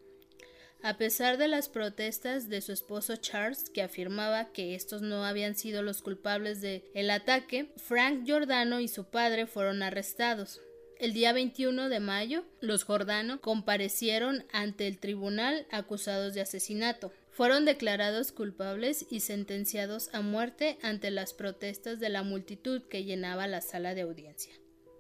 A 0.82 0.96
pesar 0.96 1.38
de 1.38 1.48
las 1.48 1.68
protestas 1.68 2.48
de 2.48 2.60
su 2.60 2.72
esposo 2.72 3.16
Charles, 3.16 3.70
que 3.70 3.82
afirmaba 3.82 4.52
que 4.52 4.74
estos 4.74 5.02
no 5.02 5.24
habían 5.24 5.56
sido 5.56 5.82
los 5.82 6.02
culpables 6.02 6.60
del 6.60 6.84
el 6.94 7.10
ataque, 7.10 7.72
Frank 7.76 8.24
Giordano 8.24 8.80
y 8.80 8.88
su 8.88 9.06
padre 9.06 9.46
fueron 9.46 9.82
arrestados. 9.82 10.60
El 11.00 11.14
día 11.14 11.32
21 11.32 11.88
de 11.88 12.00
mayo, 12.00 12.44
los 12.60 12.84
Jordano 12.84 13.40
comparecieron 13.40 14.44
ante 14.52 14.86
el 14.86 14.98
tribunal 14.98 15.66
acusados 15.72 16.34
de 16.34 16.42
asesinato. 16.42 17.12
Fueron 17.32 17.64
declarados 17.64 18.30
culpables 18.30 19.04
y 19.10 19.20
sentenciados 19.20 20.10
a 20.12 20.20
muerte 20.20 20.78
ante 20.82 21.10
las 21.10 21.32
protestas 21.32 21.98
de 21.98 22.10
la 22.10 22.22
multitud 22.22 22.82
que 22.82 23.02
llenaba 23.02 23.48
la 23.48 23.62
sala 23.62 23.94
de 23.94 24.02
audiencia. 24.02 24.54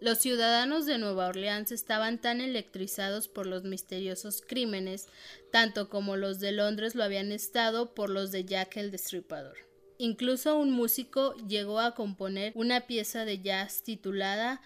Los 0.04 0.18
ciudadanos 0.18 0.84
de 0.84 0.98
Nueva 0.98 1.28
Orleans 1.28 1.72
estaban 1.72 2.20
tan 2.20 2.42
electrizados 2.42 3.26
por 3.26 3.46
los 3.46 3.64
misteriosos 3.64 4.42
crímenes, 4.46 5.08
tanto 5.50 5.88
como 5.88 6.18
los 6.18 6.40
de 6.40 6.52
Londres 6.52 6.94
lo 6.94 7.04
habían 7.04 7.32
estado 7.32 7.94
por 7.94 8.10
los 8.10 8.30
de 8.30 8.44
Jack 8.44 8.76
el 8.76 8.90
Destripador. 8.90 9.56
Incluso 9.96 10.58
un 10.58 10.72
músico 10.72 11.34
llegó 11.48 11.80
a 11.80 11.94
componer 11.94 12.52
una 12.54 12.82
pieza 12.82 13.24
de 13.24 13.40
jazz 13.40 13.82
titulada 13.82 14.60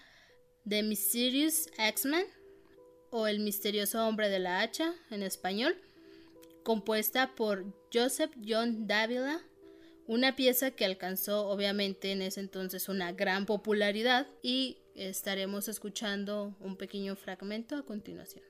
The 0.67 0.83
Mysterious 0.83 1.67
X-Men 1.77 2.25
o 3.09 3.25
El 3.25 3.39
misterioso 3.39 4.05
hombre 4.05 4.27
de 4.27 4.39
la 4.39 4.59
hacha 4.59 4.93
en 5.09 5.23
español, 5.23 5.73
compuesta 6.63 7.33
por 7.35 7.63
Joseph 7.93 8.31
John 8.45 8.87
Davila, 8.87 9.39
una 10.05 10.35
pieza 10.35 10.71
que 10.71 10.83
alcanzó 10.83 11.47
obviamente 11.47 12.11
en 12.11 12.23
ese 12.23 12.41
entonces 12.41 12.89
una 12.89 13.13
gran 13.13 13.45
popularidad 13.45 14.27
y 14.43 14.79
estaremos 15.07 15.69
escuchando 15.69 16.55
un 16.59 16.75
pequeño 16.75 17.15
fragmento 17.15 17.77
a 17.77 17.85
continuación. 17.85 18.43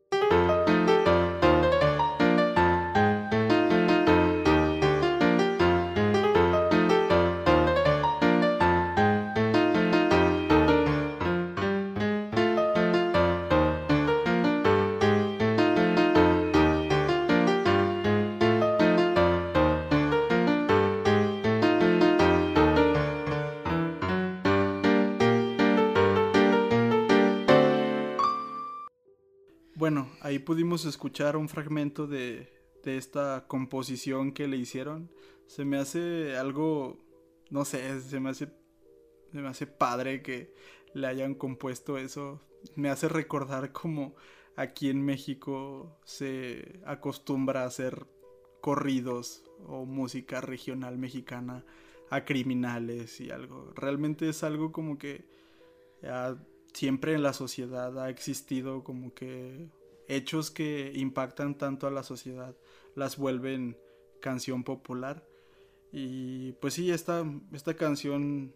Ahí 30.30 30.40
pudimos 30.40 30.86
escuchar 30.86 31.36
un 31.36 31.50
fragmento 31.50 32.06
de, 32.06 32.54
de 32.84 32.98
esta 32.98 33.46
composición 33.48 34.32
que 34.32 34.48
le 34.48 34.58
hicieron. 34.58 35.12
Se 35.48 35.66
me 35.66 35.78
hace 35.78 36.38
algo, 36.38 36.98
no 37.50 37.66
sé, 37.66 38.00
se 38.02 38.20
me 38.20 38.30
hace, 38.30 38.52
se 39.32 39.40
me 39.40 39.48
hace 39.48 39.66
padre 39.66 40.22
que 40.22 40.54
le 40.94 41.08
hayan 41.08 41.34
compuesto 41.34 41.98
eso. 41.98 42.42
Me 42.76 42.90
hace 42.90 43.10
recordar 43.10 43.72
como 43.72 44.16
aquí 44.56 44.90
en 44.90 45.04
México 45.04 46.00
se 46.04 46.80
acostumbra 46.86 47.64
a 47.64 47.68
hacer 47.68 48.06
corridos 48.62 49.44
o 49.66 49.86
música 49.86 50.42
regional 50.42 50.98
mexicana 50.98 51.66
a 52.12 52.24
criminales 52.24 53.20
y 53.20 53.32
algo. 53.32 53.74
Realmente 53.76 54.30
es 54.30 54.44
algo 54.44 54.72
como 54.72 55.00
que 55.00 55.26
siempre 56.74 57.16
en 57.16 57.24
la 57.24 57.34
sociedad 57.34 58.00
ha 58.00 58.10
existido 58.10 58.84
como 58.84 59.14
que 59.16 59.70
hechos 60.10 60.52
que 60.52 60.92
impactan 60.96 61.58
tanto 61.58 61.88
a 61.88 61.92
la 61.92 62.04
sociedad 62.04 62.56
las 62.96 63.18
vuelven 63.18 63.78
canción 64.20 64.64
popular. 64.64 65.26
Y 65.92 66.52
pues 66.54 66.74
sí, 66.74 66.92
esta, 66.92 67.24
esta 67.54 67.76
canción 67.76 68.54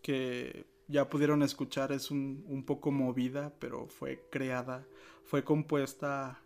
que 0.00 0.64
ya 0.88 1.08
pudieron 1.08 1.42
escuchar 1.42 1.92
es 1.92 2.10
un, 2.10 2.44
un, 2.48 2.64
poco 2.64 2.90
movida, 2.90 3.52
pero 3.58 3.86
fue 3.86 4.24
creada, 4.30 4.86
fue 5.24 5.44
compuesta 5.44 6.42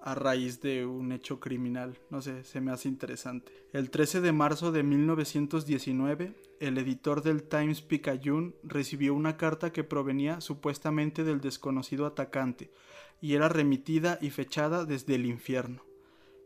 a 0.00 0.14
raíz 0.14 0.60
de 0.60 0.86
un 0.86 1.12
hecho 1.12 1.40
criminal. 1.40 1.98
No 2.10 2.22
sé, 2.22 2.44
se 2.44 2.60
me 2.60 2.70
hace 2.70 2.88
interesante. 2.88 3.52
El 3.72 3.90
13 3.90 4.20
de 4.20 4.32
marzo 4.32 4.72
de 4.72 4.82
1919, 4.82 6.32
el 6.60 6.78
editor 6.78 7.22
del 7.22 7.42
Times 7.42 7.82
Picayune 7.82 8.54
recibió 8.62 9.14
una 9.14 9.36
carta 9.36 9.72
que 9.72 9.84
provenía 9.84 10.40
supuestamente 10.40 11.24
del 11.24 11.40
desconocido 11.40 12.06
atacante, 12.06 12.70
y 13.20 13.34
era 13.34 13.48
remitida 13.48 14.18
y 14.20 14.30
fechada 14.30 14.84
desde 14.84 15.14
el 15.14 15.26
infierno. 15.26 15.82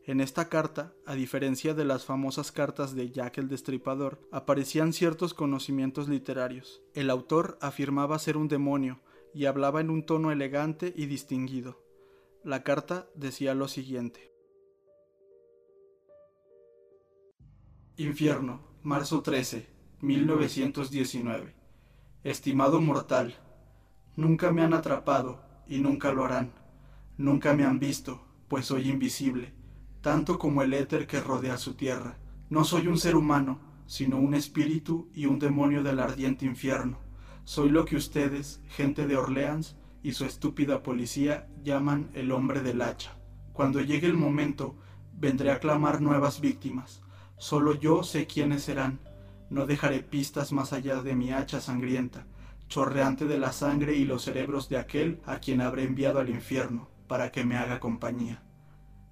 En 0.04 0.20
esta 0.20 0.48
carta, 0.48 0.92
a 1.06 1.14
diferencia 1.14 1.74
de 1.74 1.84
las 1.84 2.04
famosas 2.04 2.52
cartas 2.52 2.94
de 2.94 3.10
Jack 3.10 3.38
el 3.38 3.48
Destripador, 3.48 4.26
aparecían 4.32 4.92
ciertos 4.92 5.34
conocimientos 5.34 6.08
literarios. 6.08 6.82
El 6.94 7.10
autor 7.10 7.58
afirmaba 7.60 8.18
ser 8.18 8.36
un 8.36 8.48
demonio 8.48 9.00
y 9.34 9.44
hablaba 9.44 9.80
en 9.80 9.90
un 9.90 10.04
tono 10.04 10.32
elegante 10.32 10.92
y 10.96 11.06
distinguido. 11.06 11.84
La 12.42 12.62
carta 12.62 13.08
decía 13.14 13.54
lo 13.54 13.68
siguiente. 13.68 14.32
Infierno, 17.96 18.62
marzo 18.82 19.22
13, 19.22 19.68
1919. 20.00 21.54
Estimado 22.24 22.80
mortal, 22.80 23.34
nunca 24.16 24.50
me 24.50 24.62
han 24.62 24.72
atrapado 24.72 25.42
y 25.68 25.78
nunca 25.80 26.10
lo 26.12 26.24
harán. 26.24 26.59
Nunca 27.20 27.52
me 27.52 27.64
han 27.64 27.78
visto, 27.78 28.24
pues 28.48 28.64
soy 28.64 28.88
invisible, 28.88 29.52
tanto 30.00 30.38
como 30.38 30.62
el 30.62 30.72
éter 30.72 31.06
que 31.06 31.20
rodea 31.20 31.58
su 31.58 31.74
tierra. 31.74 32.16
No 32.48 32.64
soy 32.64 32.86
un 32.86 32.96
ser 32.96 33.14
humano, 33.14 33.60
sino 33.84 34.16
un 34.16 34.32
espíritu 34.32 35.10
y 35.12 35.26
un 35.26 35.38
demonio 35.38 35.82
del 35.82 36.00
ardiente 36.00 36.46
infierno. 36.46 36.98
Soy 37.44 37.68
lo 37.68 37.84
que 37.84 37.96
ustedes, 37.96 38.62
gente 38.68 39.06
de 39.06 39.18
Orleans, 39.18 39.76
y 40.02 40.12
su 40.12 40.24
estúpida 40.24 40.82
policía 40.82 41.46
llaman 41.62 42.08
el 42.14 42.32
hombre 42.32 42.62
del 42.62 42.80
hacha. 42.80 43.18
Cuando 43.52 43.82
llegue 43.82 44.06
el 44.06 44.16
momento, 44.16 44.78
vendré 45.12 45.50
a 45.50 45.60
clamar 45.60 46.00
nuevas 46.00 46.40
víctimas. 46.40 47.02
Solo 47.36 47.74
yo 47.74 48.02
sé 48.02 48.26
quiénes 48.26 48.62
serán. 48.62 48.98
No 49.50 49.66
dejaré 49.66 50.02
pistas 50.02 50.52
más 50.52 50.72
allá 50.72 51.02
de 51.02 51.14
mi 51.14 51.32
hacha 51.32 51.60
sangrienta, 51.60 52.26
chorreante 52.68 53.26
de 53.26 53.36
la 53.36 53.52
sangre 53.52 53.94
y 53.94 54.06
los 54.06 54.22
cerebros 54.22 54.70
de 54.70 54.78
aquel 54.78 55.20
a 55.26 55.38
quien 55.38 55.60
habré 55.60 55.84
enviado 55.84 56.18
al 56.18 56.30
infierno, 56.30 56.88
para 57.10 57.32
que 57.32 57.44
me 57.44 57.56
haga 57.56 57.80
compañía. 57.80 58.40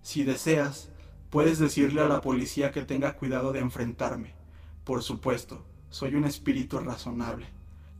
Si 0.03 0.23
deseas, 0.23 0.93
puedes 1.31 1.59
decirle 1.59 2.01
a 2.01 2.07
la 2.07 2.21
policía 2.21 2.71
que 2.71 2.85
tenga 2.85 3.17
cuidado 3.17 3.53
de 3.53 3.59
enfrentarme. 3.59 4.37
Por 4.85 5.03
supuesto, 5.03 5.67
soy 5.91 6.15
un 6.15 6.25
espíritu 6.25 6.79
razonable. 6.79 7.49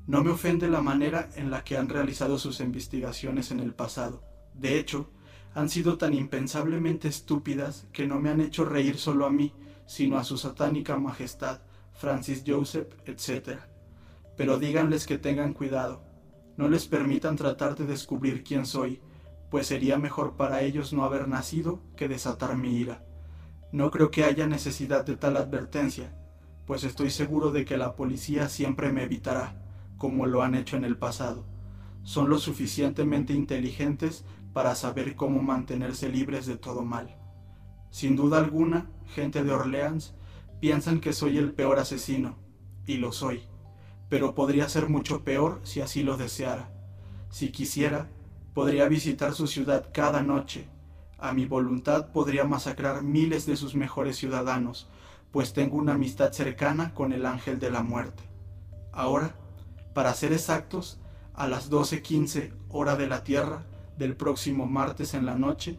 No 0.07 0.23
me 0.23 0.31
ofende 0.31 0.69
la 0.69 0.83
manera 0.83 1.31
en 1.35 1.51
la 1.51 1.65
que 1.65 1.77
han 1.77 1.89
realizado 1.89 2.39
sus 2.39 2.61
investigaciones 2.61 3.51
en 3.51 3.59
el 3.59 3.75
pasado. 3.75 4.23
De 4.55 4.79
hecho, 4.79 5.11
han 5.53 5.69
sido 5.69 5.99
tan 5.99 6.15
impensablemente 6.15 7.09
estúpidas 7.09 7.89
que 7.93 8.07
no 8.07 8.21
me 8.21 8.31
han 8.31 8.41
hecho 8.41 8.65
reír 8.65 8.99
solo 8.99 9.27
a 9.27 9.31
mí, 9.31 9.53
sino 9.85 10.17
a 10.17 10.23
su 10.23 10.39
satánica 10.39 10.97
majestad, 10.97 11.63
Francis 11.93 12.45
Joseph, 12.47 12.95
etc. 13.05 13.59
Pero 14.37 14.61
díganles 14.61 15.09
que 15.09 15.19
tengan 15.19 15.55
cuidado. 15.55 16.05
No 16.57 16.69
les 16.69 16.87
permitan 16.87 17.35
tratar 17.35 17.75
de 17.75 17.85
descubrir 17.85 18.45
quién 18.45 18.65
soy, 18.65 19.01
pues 19.51 19.67
sería 19.67 19.99
mejor 19.99 20.37
para 20.37 20.63
ellos 20.63 20.93
no 20.93 21.05
haber 21.05 21.29
nacido 21.29 21.81
que 21.97 22.09
desatar 22.09 22.57
mi 22.57 22.77
ira. 22.77 23.05
No 23.73 23.91
creo 23.91 24.11
que 24.11 24.25
haya 24.25 24.47
necesidad 24.47 25.05
de 25.05 25.17
tal 25.17 25.37
advertencia, 25.37 26.15
pues 26.67 26.85
estoy 26.85 27.11
seguro 27.11 27.51
de 27.51 27.65
que 27.65 27.77
la 27.77 27.97
policía 27.97 28.49
siempre 28.49 28.93
me 28.93 29.05
evitará 29.05 29.65
como 29.99 30.27
lo 30.27 30.43
han 30.43 30.55
hecho 30.55 30.77
en 30.77 30.85
el 30.85 30.97
pasado. 30.97 31.45
Son 32.05 32.31
lo 32.31 32.39
suficientemente 32.39 33.35
inteligentes 33.35 34.25
para 34.55 34.75
saber 34.75 35.17
cómo 35.17 35.43
mantenerse 35.43 36.09
libres 36.09 36.47
de 36.47 36.57
todo 36.57 36.83
mal. 36.83 37.17
Sin 37.91 38.17
duda 38.17 38.39
alguna, 38.39 38.91
gente 39.15 39.43
de 39.45 39.53
Orleans 39.53 40.15
piensan 40.61 41.01
que 41.01 41.13
soy 41.13 41.37
el 41.37 41.53
peor 41.53 41.79
asesino, 41.79 42.39
y 42.87 42.97
lo 42.97 43.13
soy, 43.13 43.43
pero 44.09 44.35
podría 44.35 44.69
ser 44.69 44.89
mucho 44.89 45.23
peor 45.23 45.61
si 45.65 45.81
así 45.81 46.03
lo 46.03 46.17
deseara. 46.17 46.73
Si 47.31 47.51
quisiera, 47.51 48.09
podría 48.59 48.89
visitar 48.89 49.35
su 49.35 49.47
ciudad 49.47 49.87
cada 49.93 50.21
noche. 50.21 50.67
A 51.17 51.33
mi 51.33 51.47
voluntad 51.47 52.11
podría 52.11 52.43
masacrar 52.43 53.05
miles 53.05 53.47
de 53.47 53.57
sus 53.57 53.77
mejores 53.77 54.17
ciudadanos, 54.17 54.89
pues 55.31 55.53
tengo 55.53 55.77
una 55.77 55.93
amistad 55.93 56.33
cercana 56.33 56.93
con 56.93 57.13
el 57.13 57.25
ángel 57.25 57.61
de 57.61 57.71
la 57.71 57.85
muerte. 57.85 58.25
Ahora 58.91 59.33
para 59.95 60.13
ser 60.13 60.33
exactos, 60.33 60.99
a 61.35 61.47
las 61.47 61.71
12.15 61.71 62.53
hora 62.69 62.97
de 62.97 63.07
la 63.07 63.23
Tierra 63.23 63.65
del 63.97 64.17
próximo 64.17 64.67
martes 64.67 65.15
en 65.15 65.25
la 65.25 65.37
noche, 65.37 65.79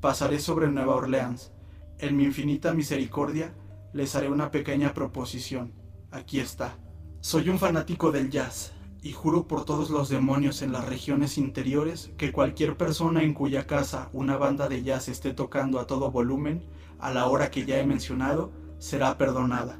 pasaré 0.00 0.38
sobre 0.38 0.68
Nueva 0.68 0.94
Orleans. 0.94 1.52
En 1.98 2.16
mi 2.16 2.24
infinita 2.24 2.72
misericordia 2.72 3.52
les 3.92 4.16
haré 4.16 4.30
una 4.30 4.50
pequeña 4.50 4.94
proposición. 4.94 5.74
Aquí 6.10 6.40
está. 6.40 6.78
Soy 7.20 7.50
un 7.50 7.58
fanático 7.58 8.10
del 8.10 8.30
jazz 8.30 8.72
y 9.04 9.12
juro 9.12 9.46
por 9.46 9.66
todos 9.66 9.90
los 9.90 10.08
demonios 10.08 10.62
en 10.62 10.72
las 10.72 10.88
regiones 10.88 11.36
interiores 11.36 12.10
que 12.16 12.32
cualquier 12.32 12.78
persona 12.78 13.22
en 13.22 13.34
cuya 13.34 13.66
casa 13.66 14.08
una 14.14 14.38
banda 14.38 14.66
de 14.66 14.82
jazz 14.82 15.08
esté 15.10 15.34
tocando 15.34 15.78
a 15.78 15.86
todo 15.86 16.10
volumen, 16.10 16.64
a 16.98 17.12
la 17.12 17.26
hora 17.26 17.50
que 17.50 17.66
ya 17.66 17.78
he 17.78 17.86
mencionado, 17.86 18.50
será 18.78 19.18
perdonada. 19.18 19.78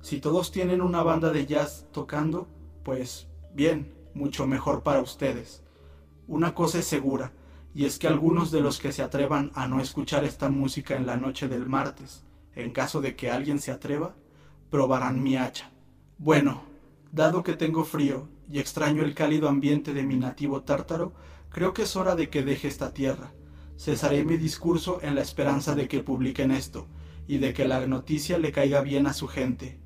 Si 0.00 0.20
todos 0.20 0.50
tienen 0.50 0.80
una 0.80 1.02
banda 1.02 1.30
de 1.32 1.44
jazz 1.44 1.86
tocando, 1.92 2.48
pues 2.82 3.28
bien, 3.52 3.92
mucho 4.14 4.46
mejor 4.46 4.82
para 4.82 5.02
ustedes. 5.02 5.62
Una 6.26 6.54
cosa 6.54 6.78
es 6.78 6.86
segura, 6.86 7.34
y 7.74 7.84
es 7.84 7.98
que 7.98 8.08
algunos 8.08 8.50
de 8.50 8.62
los 8.62 8.78
que 8.78 8.92
se 8.92 9.02
atrevan 9.02 9.52
a 9.54 9.68
no 9.68 9.82
escuchar 9.82 10.24
esta 10.24 10.48
música 10.48 10.96
en 10.96 11.04
la 11.04 11.18
noche 11.18 11.46
del 11.46 11.66
martes, 11.66 12.24
en 12.54 12.70
caso 12.70 13.02
de 13.02 13.16
que 13.16 13.30
alguien 13.30 13.58
se 13.58 13.70
atreva, 13.70 14.14
probarán 14.70 15.22
mi 15.22 15.36
hacha. 15.36 15.70
Bueno, 16.16 16.62
dado 17.12 17.42
que 17.42 17.52
tengo 17.52 17.84
frío 17.84 18.31
y 18.52 18.58
extraño 18.58 19.02
el 19.02 19.14
cálido 19.14 19.48
ambiente 19.48 19.94
de 19.94 20.02
mi 20.02 20.16
nativo 20.16 20.62
tártaro, 20.62 21.14
creo 21.48 21.72
que 21.72 21.84
es 21.84 21.96
hora 21.96 22.14
de 22.14 22.28
que 22.28 22.42
deje 22.42 22.68
esta 22.68 22.92
tierra. 22.92 23.32
Cesaré 23.78 24.24
mi 24.26 24.36
discurso 24.36 24.98
en 25.00 25.14
la 25.14 25.22
esperanza 25.22 25.74
de 25.74 25.88
que 25.88 26.02
publiquen 26.02 26.50
esto 26.50 26.86
y 27.26 27.38
de 27.38 27.54
que 27.54 27.66
la 27.66 27.86
noticia 27.86 28.36
le 28.36 28.52
caiga 28.52 28.82
bien 28.82 29.06
a 29.06 29.14
su 29.14 29.26
gente. 29.26 29.80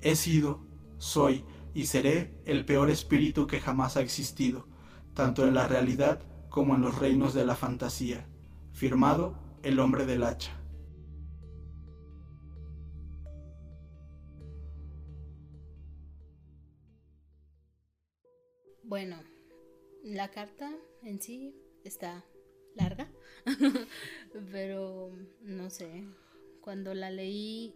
He 0.00 0.16
sido, 0.16 0.66
soy 0.98 1.44
y 1.72 1.86
seré 1.86 2.34
el 2.46 2.64
peor 2.64 2.90
espíritu 2.90 3.46
que 3.46 3.60
jamás 3.60 3.96
ha 3.96 4.00
existido, 4.00 4.66
tanto 5.14 5.46
en 5.46 5.54
la 5.54 5.68
realidad 5.68 6.20
como 6.48 6.74
en 6.74 6.82
los 6.82 6.98
reinos 6.98 7.32
de 7.32 7.46
la 7.46 7.54
fantasía. 7.54 8.26
Firmado 8.72 9.38
El 9.62 9.78
hombre 9.78 10.04
del 10.04 10.24
hacha. 10.24 10.59
Bueno, 18.90 19.22
la 20.02 20.32
carta 20.32 20.76
en 21.04 21.22
sí 21.22 21.54
está 21.84 22.24
larga, 22.74 23.08
pero 24.50 25.12
no 25.42 25.70
sé, 25.70 26.08
cuando 26.60 26.92
la 26.92 27.08
leí 27.08 27.72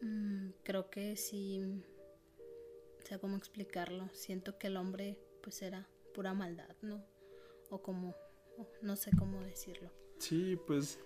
mm, 0.00 0.48
creo 0.62 0.88
que 0.88 1.14
sí 1.16 1.62
o 2.98 3.06
sea, 3.06 3.18
¿cómo 3.18 3.36
explicarlo? 3.36 4.08
Siento 4.14 4.56
que 4.56 4.68
el 4.68 4.78
hombre 4.78 5.18
pues 5.42 5.60
era 5.60 5.86
pura 6.14 6.32
maldad, 6.32 6.74
¿no? 6.80 7.04
O 7.68 7.82
como, 7.82 8.14
no 8.80 8.96
sé 8.96 9.10
cómo 9.18 9.42
decirlo. 9.42 9.90
Sí, 10.20 10.58
pues... 10.66 11.00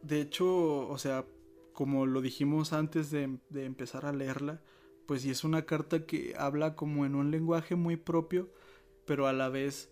De 0.00 0.22
hecho, 0.22 0.88
o 0.88 0.96
sea, 0.96 1.26
como 1.74 2.06
lo 2.06 2.22
dijimos 2.22 2.72
antes 2.72 3.10
de, 3.10 3.38
de 3.50 3.66
empezar 3.66 4.06
a 4.06 4.12
leerla, 4.14 4.62
pues 5.08 5.22
sí 5.22 5.30
es 5.30 5.42
una 5.42 5.66
carta 5.66 6.06
que 6.06 6.34
habla 6.38 6.76
como 6.76 7.04
en 7.04 7.16
un 7.16 7.32
lenguaje 7.32 7.74
muy 7.74 7.96
propio, 7.96 8.48
pero 9.04 9.26
a 9.26 9.32
la 9.32 9.48
vez 9.48 9.90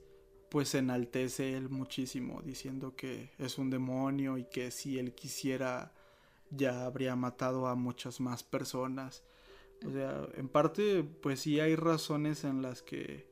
pues 0.49 0.77
enaltece 0.77 1.57
él 1.57 1.71
muchísimo, 1.71 2.41
diciendo 2.43 2.95
que 2.95 3.33
es 3.39 3.59
un 3.59 3.71
demonio 3.71 4.39
y 4.39 4.45
que 4.45 4.71
si 4.71 5.01
él 5.01 5.13
quisiera 5.13 5.93
ya 6.51 6.87
habría 6.87 7.17
matado 7.17 7.67
a 7.67 7.75
muchas 7.75 8.21
más 8.21 8.45
personas 8.45 9.25
o 9.85 9.91
sea, 9.91 10.29
en 10.35 10.49
parte, 10.49 11.05
pues 11.23 11.41
sí 11.41 11.61
hay 11.61 11.77
razones 11.77 12.45
en 12.45 12.63
las 12.63 12.83
que. 12.83 13.27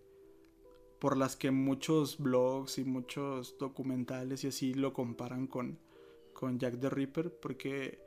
por 0.99 1.17
las 1.17 1.37
que 1.37 1.51
muchos 1.51 2.19
blogs 2.19 2.79
y 2.79 2.85
muchos 2.85 3.57
documentales 3.59 4.45
y 4.45 4.49
así 4.49 4.75
lo 4.75 4.93
comparan 4.93 5.47
con, 5.47 5.79
con 6.33 6.59
Jack 6.59 6.81
the 6.81 6.91
Ripper, 6.91 7.33
porque, 7.41 8.01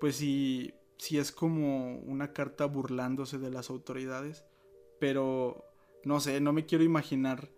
pues 0.00 0.16
sí, 0.16 0.72
sí 0.98 1.18
es 1.18 1.32
como 1.32 1.98
una 2.00 2.32
carta 2.32 2.66
burlándose 2.66 3.38
de 3.38 3.50
las 3.50 3.70
autoridades, 3.70 4.44
pero 4.98 5.64
no 6.04 6.20
sé, 6.20 6.40
no 6.40 6.52
me 6.52 6.66
quiero 6.66 6.84
imaginar 6.84 7.50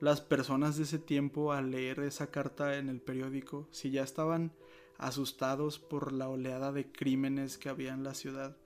las 0.00 0.20
personas 0.20 0.76
de 0.76 0.84
ese 0.84 0.98
tiempo 0.98 1.52
al 1.52 1.70
leer 1.70 2.00
esa 2.00 2.30
carta 2.30 2.76
en 2.76 2.88
el 2.88 3.00
periódico, 3.00 3.68
si 3.70 3.90
ya 3.90 4.02
estaban 4.02 4.52
asustados 4.98 5.78
por 5.78 6.12
la 6.12 6.28
oleada 6.28 6.72
de 6.72 6.90
crímenes 6.90 7.58
que 7.58 7.68
había 7.68 7.92
en 7.94 8.04
la 8.04 8.14
ciudad 8.14 8.56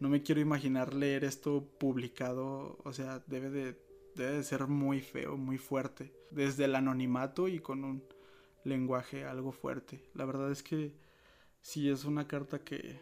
no 0.00 0.08
me 0.08 0.22
quiero 0.22 0.40
imaginar 0.40 0.94
leer 0.94 1.24
esto 1.24 1.62
publicado, 1.78 2.78
o 2.84 2.92
sea, 2.92 3.22
debe 3.26 3.50
de, 3.50 3.78
debe 4.16 4.32
de 4.32 4.42
ser 4.42 4.66
muy 4.66 5.02
feo, 5.02 5.36
muy 5.36 5.58
fuerte, 5.58 6.12
desde 6.30 6.64
el 6.64 6.74
anonimato 6.74 7.48
y 7.48 7.60
con 7.60 7.84
un 7.84 8.02
lenguaje 8.64 9.26
algo 9.26 9.52
fuerte. 9.52 10.02
La 10.14 10.24
verdad 10.24 10.50
es 10.50 10.62
que 10.62 10.94
sí 11.60 11.90
es 11.90 12.06
una 12.06 12.26
carta 12.26 12.60
que, 12.60 12.98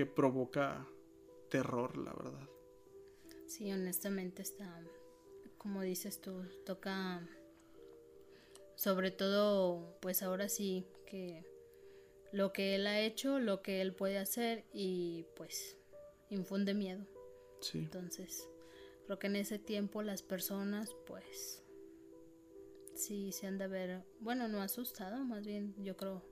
que 0.00 0.06
provoca 0.06 0.88
terror, 1.50 1.98
la 1.98 2.14
verdad. 2.14 2.48
Sí, 3.46 3.70
honestamente 3.70 4.40
está, 4.40 4.82
como 5.58 5.82
dices 5.82 6.22
tú, 6.22 6.42
toca 6.64 7.28
sobre 8.76 9.10
todo, 9.10 9.98
pues 10.00 10.22
ahora 10.22 10.48
sí 10.48 10.86
que 11.06 11.44
lo 12.32 12.50
que 12.50 12.76
él 12.76 12.86
ha 12.86 12.98
hecho, 12.98 13.40
lo 13.40 13.60
que 13.60 13.82
él 13.82 13.94
puede 13.94 14.16
hacer 14.16 14.64
y 14.72 15.26
pues 15.36 15.76
infunde 16.30 16.72
miedo. 16.72 17.04
Sí. 17.60 17.80
Entonces, 17.80 18.48
creo 19.04 19.18
que 19.18 19.26
en 19.26 19.36
ese 19.36 19.58
tiempo 19.58 20.00
las 20.00 20.22
personas, 20.22 20.96
pues, 21.06 21.62
sí 22.94 23.32
se 23.32 23.46
han 23.46 23.58
de 23.58 23.68
ver, 23.68 24.02
bueno, 24.20 24.48
no 24.48 24.62
asustado, 24.62 25.22
más 25.26 25.44
bien 25.44 25.74
yo 25.84 25.94
creo, 25.98 26.22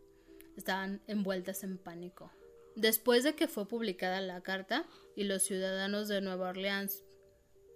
estaban 0.57 1.03
envueltas 1.07 1.65
en 1.65 1.77
pánico. 1.77 2.33
Después 2.79 3.25
de 3.25 3.35
que 3.35 3.49
fue 3.49 3.67
publicada 3.67 4.21
la 4.21 4.41
carta 4.41 4.87
y 5.17 5.25
los 5.25 5.43
ciudadanos 5.43 6.07
de 6.07 6.21
Nueva 6.21 6.51
Orleans 6.51 7.03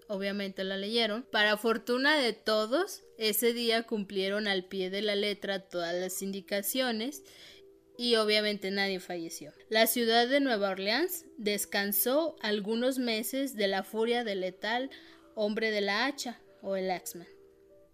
obviamente 0.06 0.62
la 0.62 0.76
leyeron. 0.76 1.24
Para 1.24 1.56
fortuna 1.56 2.16
de 2.16 2.32
todos, 2.32 3.02
ese 3.18 3.52
día 3.52 3.82
cumplieron 3.82 4.46
al 4.46 4.64
pie 4.64 4.90
de 4.90 5.02
la 5.02 5.16
letra 5.16 5.58
todas 5.58 5.92
las 5.92 6.22
indicaciones 6.22 7.24
y 7.98 8.14
obviamente 8.14 8.70
nadie 8.70 9.00
falleció. 9.00 9.52
La 9.68 9.88
ciudad 9.88 10.28
de 10.28 10.38
Nueva 10.38 10.70
Orleans 10.70 11.24
descansó 11.36 12.36
algunos 12.40 13.00
meses 13.00 13.56
de 13.56 13.66
la 13.66 13.82
furia 13.82 14.22
del 14.22 14.42
letal 14.42 14.88
hombre 15.34 15.72
de 15.72 15.80
la 15.80 16.06
hacha 16.06 16.38
o 16.60 16.76
el 16.76 16.88
Axman. 16.92 17.26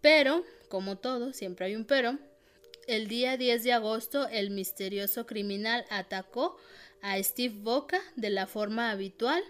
Pero, 0.02 0.44
como 0.68 0.98
todo, 0.98 1.32
siempre 1.32 1.64
hay 1.64 1.74
un 1.74 1.86
pero, 1.86 2.18
el 2.88 3.06
día 3.06 3.36
10 3.36 3.64
de 3.64 3.72
agosto 3.74 4.28
el 4.28 4.50
misterioso 4.50 5.26
criminal 5.26 5.84
atacó 5.90 6.56
a 7.02 7.22
Steve 7.22 7.54
Boca 7.58 8.00
de 8.16 8.30
la 8.30 8.46
forma 8.46 8.90
habitual, 8.90 9.42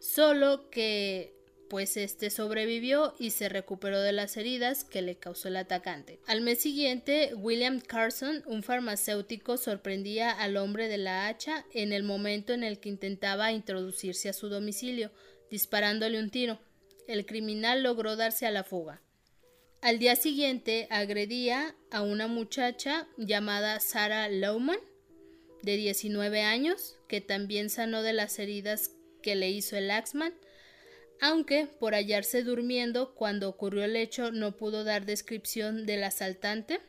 solo 0.00 0.70
que 0.70 1.34
pues 1.72 1.96
este 1.96 2.28
sobrevivió 2.28 3.14
y 3.18 3.30
se 3.30 3.48
recuperó 3.48 4.02
de 4.02 4.12
las 4.12 4.36
heridas 4.36 4.84
que 4.84 5.00
le 5.00 5.16
causó 5.16 5.48
el 5.48 5.56
atacante. 5.56 6.20
Al 6.26 6.42
mes 6.42 6.60
siguiente, 6.60 7.32
William 7.34 7.80
Carson, 7.80 8.42
un 8.44 8.62
farmacéutico, 8.62 9.56
sorprendía 9.56 10.32
al 10.32 10.58
hombre 10.58 10.88
de 10.88 10.98
la 10.98 11.28
hacha 11.28 11.64
en 11.72 11.94
el 11.94 12.02
momento 12.02 12.52
en 12.52 12.62
el 12.62 12.78
que 12.78 12.90
intentaba 12.90 13.52
introducirse 13.52 14.28
a 14.28 14.34
su 14.34 14.50
domicilio, 14.50 15.12
disparándole 15.50 16.18
un 16.18 16.28
tiro. 16.28 16.60
El 17.08 17.24
criminal 17.24 17.82
logró 17.82 18.16
darse 18.16 18.44
a 18.44 18.50
la 18.50 18.64
fuga. 18.64 19.00
Al 19.80 19.98
día 19.98 20.14
siguiente 20.14 20.88
agredía 20.90 21.74
a 21.90 22.02
una 22.02 22.26
muchacha 22.26 23.08
llamada 23.16 23.80
Sarah 23.80 24.28
Lowman, 24.28 24.78
de 25.62 25.76
19 25.76 26.42
años, 26.42 26.96
que 27.08 27.20
también 27.20 27.70
sanó 27.70 28.02
de 28.02 28.12
las 28.12 28.38
heridas 28.38 28.90
que 29.22 29.36
le 29.36 29.50
hizo 29.50 29.76
el 29.76 29.90
Axman 29.90 30.34
aunque 31.22 31.68
por 31.78 31.94
hallarse 31.94 32.42
durmiendo 32.42 33.14
cuando 33.14 33.48
ocurrió 33.48 33.84
el 33.84 33.94
hecho 33.94 34.32
no 34.32 34.56
pudo 34.56 34.82
dar 34.82 35.06
descripción 35.06 35.86
del 35.86 36.02
asaltante 36.02 36.80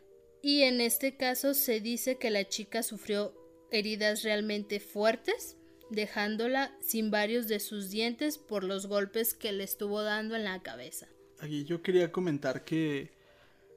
y 0.41 0.63
en 0.63 0.81
este 0.81 1.15
caso 1.15 1.53
se 1.53 1.79
dice 1.79 2.17
que 2.17 2.31
la 2.31 2.49
chica 2.49 2.81
sufrió 2.81 3.35
heridas 3.71 4.23
realmente 4.23 4.79
fuertes 4.79 5.55
dejándola 5.91 6.75
sin 6.81 7.11
varios 7.11 7.47
de 7.47 7.59
sus 7.59 7.91
dientes 7.91 8.39
por 8.39 8.63
los 8.63 8.87
golpes 8.87 9.35
que 9.35 9.51
le 9.51 9.63
estuvo 9.63 10.01
dando 10.01 10.35
en 10.35 10.45
la 10.45 10.63
cabeza. 10.63 11.07
Aquí 11.39 11.63
yo 11.63 11.83
quería 11.83 12.11
comentar 12.11 12.65
que 12.65 13.11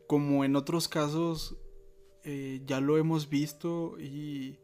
como 0.07 0.43
en 0.43 0.57
otros 0.57 0.89
casos 0.89 1.57
eh, 2.25 2.63
ya 2.65 2.81
lo 2.81 2.97
hemos 2.97 3.29
visto 3.29 4.01
y, 4.01 4.59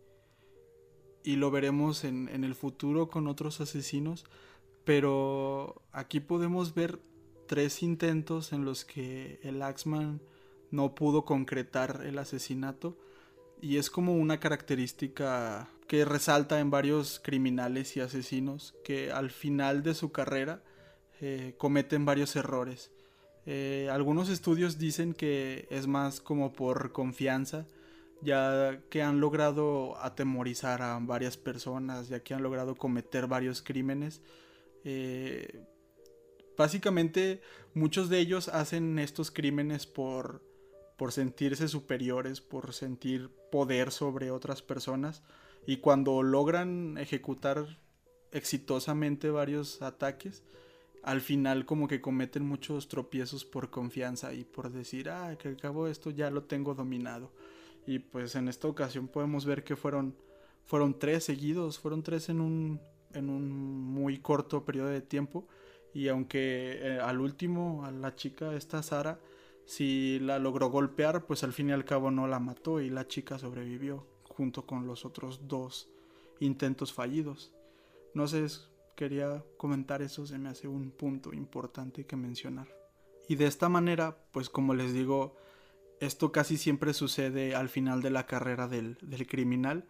y 1.25 1.37
lo 1.37 1.51
veremos 1.51 2.05
en, 2.05 2.29
en 2.29 2.45
el 2.45 2.55
futuro 2.55 3.09
con 3.09 3.27
otros 3.27 3.61
asesinos, 3.61 4.25
pero 4.85 5.83
aquí 5.93 6.21
podemos 6.21 6.75
ver 6.75 7.01
tres 7.47 7.83
intentos 7.83 8.53
en 8.53 8.65
los 8.65 8.85
que 8.85 9.39
el 9.43 9.63
Axman 9.63 10.21
no 10.71 10.95
pudo 10.95 11.25
concretar 11.25 12.03
el 12.05 12.19
asesinato 12.19 12.97
y 13.61 13.77
es 13.77 13.91
como 13.91 14.17
una 14.17 14.41
característica 14.41 15.69
que 15.87 16.05
resalta 16.05 16.59
en 16.59 16.71
varios 16.71 17.21
criminales 17.21 17.97
y 17.97 18.01
asesinos 18.01 18.75
que 18.83 19.13
al 19.13 19.31
final 19.31 19.83
de 19.83 19.95
su 19.95 20.11
carrera 20.11 20.63
eh, 21.21 21.55
cometen 21.59 22.05
varios 22.05 22.35
errores. 22.35 22.91
Eh, 23.47 23.89
algunos 23.93 24.29
estudios 24.29 24.79
dicen 24.79 25.15
que 25.15 25.69
es 25.71 25.87
más 25.87 26.21
como 26.21 26.53
por 26.53 26.93
confianza, 26.93 27.67
ya 28.23 28.81
que 28.89 29.03
han 29.03 29.21
logrado 29.21 29.97
atemorizar 29.99 30.83
a 30.83 30.99
varias 31.01 31.37
personas, 31.37 32.09
ya 32.09 32.21
que 32.21 32.35
han 32.35 32.43
logrado 32.43 32.77
cometer 32.77 33.27
varios 33.27 33.63
crímenes 33.63 34.23
eh, 34.85 35.65
básicamente 36.57 37.41
muchos 37.75 38.09
de 38.09 38.19
ellos 38.19 38.49
hacen 38.49 38.99
estos 38.99 39.31
crímenes 39.31 39.87
por, 39.87 40.43
por 40.97 41.13
sentirse 41.13 41.69
superiores, 41.69 42.41
por 42.41 42.73
sentir 42.73 43.31
poder 43.51 43.91
sobre 43.91 44.31
otras 44.31 44.63
personas 44.63 45.23
y 45.67 45.79
cuando 45.79 46.23
logran 46.23 46.99
ejecutar 46.99 47.79
exitosamente 48.33 49.31
varios 49.31 49.83
ataques, 49.83 50.43
al 51.03 51.21
final 51.21 51.67
como 51.67 51.89
que 51.89 52.01
cometen 52.01 52.47
muchos 52.47 52.89
tropiezos 52.89 53.45
por 53.45 53.71
confianza 53.71 54.33
y 54.35 54.45
por 54.45 54.71
decir, 54.71 55.11
ah, 55.11 55.37
que 55.39 55.51
acabo 55.51 55.87
esto 55.87 56.11
ya 56.11 56.31
lo 56.31 56.45
tengo 56.45 56.75
dominado. 56.75 57.33
Y 57.87 57.99
pues 57.99 58.35
en 58.37 58.49
esta 58.49 58.69
ocasión 58.69 59.09
podemos 59.09 59.45
ver 59.45 59.65
que 59.65 59.77
fueron, 59.77 60.15
fueron 60.67 60.99
tres 60.99 61.25
seguidos, 61.25 61.79
fueron 61.79 62.03
tres 62.03 62.29
en 62.29 62.41
un, 62.41 62.81
en 63.13 63.29
un 63.29 63.51
muy 63.51 64.19
corto 64.19 64.65
periodo 64.65 64.89
de 64.89 65.01
tiempo. 65.01 65.47
Y 65.95 66.09
aunque 66.09 66.79
eh, 66.81 67.01
al 67.01 67.21
último, 67.21 67.85
a 67.85 67.91
la 67.91 68.15
chica, 68.15 68.55
esta 68.55 68.83
Sara, 68.83 69.19
si 69.65 70.19
la 70.21 70.39
logró 70.39 70.71
golpear, 70.71 71.27
pues 71.27 71.45
al 71.45 71.53
fin 71.53 71.69
y 71.69 71.73
al 71.73 71.85
cabo 71.85 72.11
no 72.11 72.27
la 72.27 72.41
mató 72.41 72.81
y 72.81 72.91
la 72.91 73.07
chica 73.07 73.39
sobrevivió 73.39 74.07
junto 74.25 74.67
con 74.67 74.87
los 74.87 75.05
otros 75.05 75.47
dos 75.47 75.89
intentos 76.41 76.93
fallidos. 76.93 77.53
No 78.15 78.27
sé, 78.27 78.47
quería 78.97 79.45
comentar 79.57 80.03
eso, 80.03 80.27
se 80.27 80.39
me 80.39 80.49
hace 80.49 80.69
un 80.69 80.91
punto 80.91 81.33
importante 81.33 82.07
que 82.07 82.17
mencionar. 82.17 82.69
Y 83.29 83.37
de 83.37 83.47
esta 83.47 83.69
manera, 83.69 84.17
pues 84.33 84.51
como 84.51 84.75
les 84.75 84.93
digo, 84.93 85.37
esto 86.05 86.33
casi 86.33 86.57
siempre 86.57 86.95
sucede 86.95 87.55
al 87.55 87.69
final 87.69 88.03
de 88.03 88.11
la 88.11 88.27
carrera 88.27 88.69
del, 88.69 88.99
del 89.01 89.27
criminal 89.27 89.87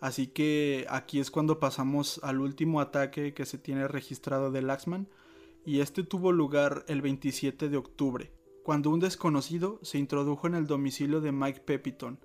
Así 0.00 0.28
que 0.28 0.86
aquí 0.88 1.18
es 1.18 1.30
cuando 1.30 1.58
pasamos 1.58 2.20
al 2.22 2.40
último 2.40 2.80
ataque 2.80 3.34
que 3.34 3.46
se 3.46 3.58
tiene 3.58 3.88
registrado 3.88 4.52
de 4.52 4.62
Laxman 4.62 5.08
y 5.64 5.80
este 5.80 6.04
tuvo 6.04 6.30
lugar 6.30 6.84
el 6.86 7.02
27 7.02 7.68
de 7.68 7.76
octubre, 7.76 8.32
cuando 8.62 8.90
un 8.90 9.00
desconocido 9.00 9.80
se 9.82 9.98
introdujo 9.98 10.46
en 10.46 10.54
el 10.54 10.66
domicilio 10.66 11.20
de 11.20 11.32
Mike 11.32 11.60
Pepiton, 11.60 12.20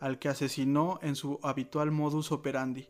al 0.00 0.18
que 0.18 0.28
asesinó 0.28 0.98
en 1.02 1.16
su 1.16 1.38
habitual 1.42 1.90
modus 1.90 2.32
operandi. 2.32 2.88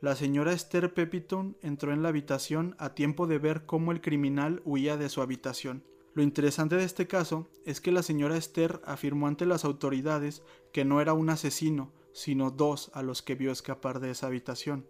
La 0.00 0.14
señora 0.14 0.52
Esther 0.52 0.94
Pepiton 0.94 1.56
entró 1.60 1.92
en 1.92 2.02
la 2.02 2.08
habitación 2.08 2.76
a 2.78 2.94
tiempo 2.94 3.26
de 3.26 3.38
ver 3.38 3.66
cómo 3.66 3.90
el 3.90 4.00
criminal 4.00 4.62
huía 4.64 4.96
de 4.96 5.08
su 5.08 5.22
habitación. 5.22 5.84
Lo 6.14 6.22
interesante 6.22 6.76
de 6.76 6.84
este 6.84 7.06
caso 7.06 7.48
es 7.64 7.80
que 7.80 7.90
la 7.90 8.02
señora 8.02 8.36
Esther 8.36 8.82
afirmó 8.84 9.28
ante 9.28 9.46
las 9.46 9.64
autoridades 9.64 10.42
que 10.72 10.84
no 10.84 11.00
era 11.00 11.14
un 11.14 11.30
asesino, 11.30 11.92
sino 12.12 12.50
dos 12.50 12.90
a 12.92 13.02
los 13.02 13.22
que 13.22 13.34
vio 13.34 13.50
escapar 13.50 13.98
de 13.98 14.10
esa 14.10 14.26
habitación. 14.26 14.86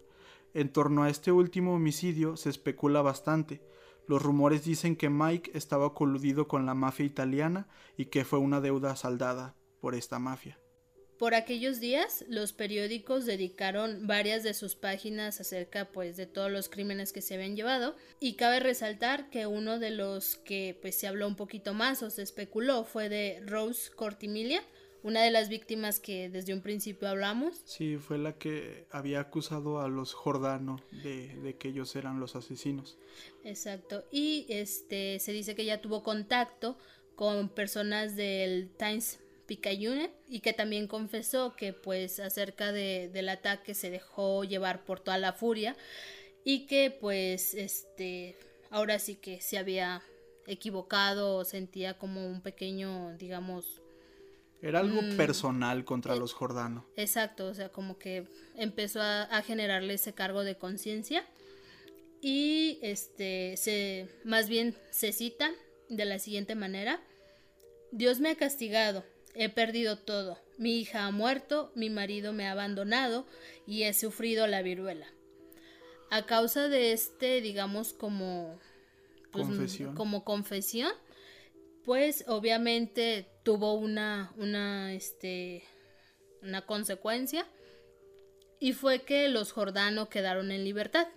En 0.53 0.71
torno 0.71 1.03
a 1.03 1.09
este 1.09 1.31
último 1.31 1.73
homicidio 1.73 2.35
se 2.35 2.49
especula 2.49 3.01
bastante. 3.01 3.61
Los 4.05 4.21
rumores 4.21 4.65
dicen 4.65 4.97
que 4.97 5.09
Mike 5.09 5.51
estaba 5.53 5.93
coludido 5.93 6.49
con 6.49 6.65
la 6.65 6.73
mafia 6.73 7.05
italiana 7.05 7.69
y 7.95 8.07
que 8.07 8.25
fue 8.25 8.39
una 8.39 8.59
deuda 8.59 8.95
saldada 8.97 9.55
por 9.79 9.95
esta 9.95 10.19
mafia. 10.19 10.59
Por 11.23 11.35
aquellos 11.35 11.79
días, 11.79 12.25
los 12.27 12.51
periódicos 12.51 13.25
dedicaron 13.25 14.07
varias 14.07 14.43
de 14.43 14.53
sus 14.53 14.75
páginas 14.75 15.39
acerca 15.39 15.85
pues 15.85 16.17
de 16.17 16.25
todos 16.25 16.51
los 16.51 16.67
crímenes 16.67 17.13
que 17.13 17.21
se 17.21 17.35
habían 17.35 17.55
llevado 17.55 17.95
y 18.19 18.33
cabe 18.33 18.59
resaltar 18.59 19.29
que 19.29 19.47
uno 19.47 19.79
de 19.79 19.91
los 19.91 20.35
que 20.35 20.77
pues 20.81 20.95
se 20.95 21.07
habló 21.07 21.25
un 21.29 21.37
poquito 21.37 21.73
más 21.73 22.03
o 22.03 22.09
se 22.09 22.23
especuló 22.23 22.83
fue 22.83 23.07
de 23.07 23.41
Rose 23.45 23.89
Cortimilia, 23.95 24.61
una 25.01 25.21
de 25.21 25.31
las 25.31 25.47
víctimas 25.47 26.01
que 26.01 26.27
desde 26.27 26.53
un 26.53 26.59
principio 26.59 27.07
hablamos. 27.07 27.61
Sí, 27.63 27.95
fue 27.95 28.17
la 28.17 28.33
que 28.33 28.85
había 28.91 29.21
acusado 29.21 29.79
a 29.79 29.87
los 29.87 30.13
Jordano 30.13 30.81
de, 30.91 31.55
que 31.57 31.69
ellos 31.69 31.95
eran 31.95 32.19
los 32.19 32.35
asesinos. 32.35 32.97
Exacto. 33.45 34.03
Y 34.11 34.45
este 34.49 35.19
se 35.19 35.31
dice 35.31 35.55
que 35.55 35.61
ella 35.61 35.81
tuvo 35.81 36.03
contacto 36.03 36.77
con 37.15 37.47
personas 37.47 38.17
del 38.17 38.71
Times 38.77 39.22
Picayune 39.45 40.11
y 40.27 40.39
que 40.39 40.53
también 40.53 40.87
confesó 40.87 41.55
que 41.55 41.73
pues 41.73 42.19
acerca 42.19 42.71
de, 42.71 43.09
del 43.13 43.29
ataque 43.29 43.73
se 43.73 43.89
dejó 43.89 44.43
llevar 44.43 44.85
por 44.85 44.99
toda 44.99 45.17
la 45.17 45.33
furia 45.33 45.75
y 46.43 46.65
que 46.65 46.91
pues 46.91 47.53
este 47.53 48.37
ahora 48.69 48.99
sí 48.99 49.15
que 49.15 49.41
se 49.41 49.57
había 49.57 50.01
equivocado 50.47 51.37
o 51.37 51.45
sentía 51.45 51.97
como 51.97 52.27
un 52.27 52.41
pequeño 52.41 53.15
digamos 53.17 53.81
era 54.63 54.79
algo 54.79 55.01
mm. 55.01 55.17
personal 55.17 55.83
contra 55.83 56.15
eh, 56.15 56.19
los 56.19 56.31
Jordano. 56.31 56.85
Exacto, 56.95 57.47
o 57.47 57.53
sea, 57.53 57.67
como 57.67 57.97
que 57.97 58.25
empezó 58.55 59.01
a, 59.01 59.41
generarle 59.45 59.95
ese 59.95 60.13
cargo 60.13 60.45
de 60.45 60.55
conciencia. 60.55 61.25
Y 62.21 62.79
este 62.81 63.57
se 63.57 64.07
más 64.23 64.47
bien 64.47 64.73
se 64.89 65.11
cita 65.11 65.51
de 65.89 66.05
la 66.05 66.17
siguiente 66.17 66.55
manera: 66.55 67.01
Dios 67.91 68.21
me 68.21 68.29
ha 68.29 68.35
castigado, 68.35 69.03
he 69.35 69.49
perdido 69.49 69.97
todo. 69.97 70.39
Mi 70.57 70.79
hija 70.79 71.05
ha 71.05 71.11
muerto, 71.11 71.71
mi 71.75 71.89
marido 71.89 72.33
me 72.33 72.47
ha 72.47 72.51
abandonado 72.51 73.25
y 73.65 73.83
he 73.83 73.93
sufrido 73.93 74.47
la 74.47 74.61
viruela. 74.61 75.07
A 76.09 76.25
causa 76.25 76.69
de 76.69 76.93
este, 76.93 77.41
digamos, 77.41 77.93
como 77.93 78.59
pues, 79.31 79.47
confesión. 79.47 79.95
como 79.95 80.23
confesión, 80.23 80.91
pues 81.83 82.23
obviamente 82.27 83.27
tuvo 83.43 83.73
una, 83.73 84.31
una, 84.37 84.93
este, 84.93 85.63
una 86.41 86.61
consecuencia 86.65 87.47
y 88.59 88.73
fue 88.73 89.01
que 89.01 89.27
los 89.27 89.51
Jordano 89.51 90.07
quedaron 90.07 90.51
en 90.51 90.63
libertad. 90.63 91.07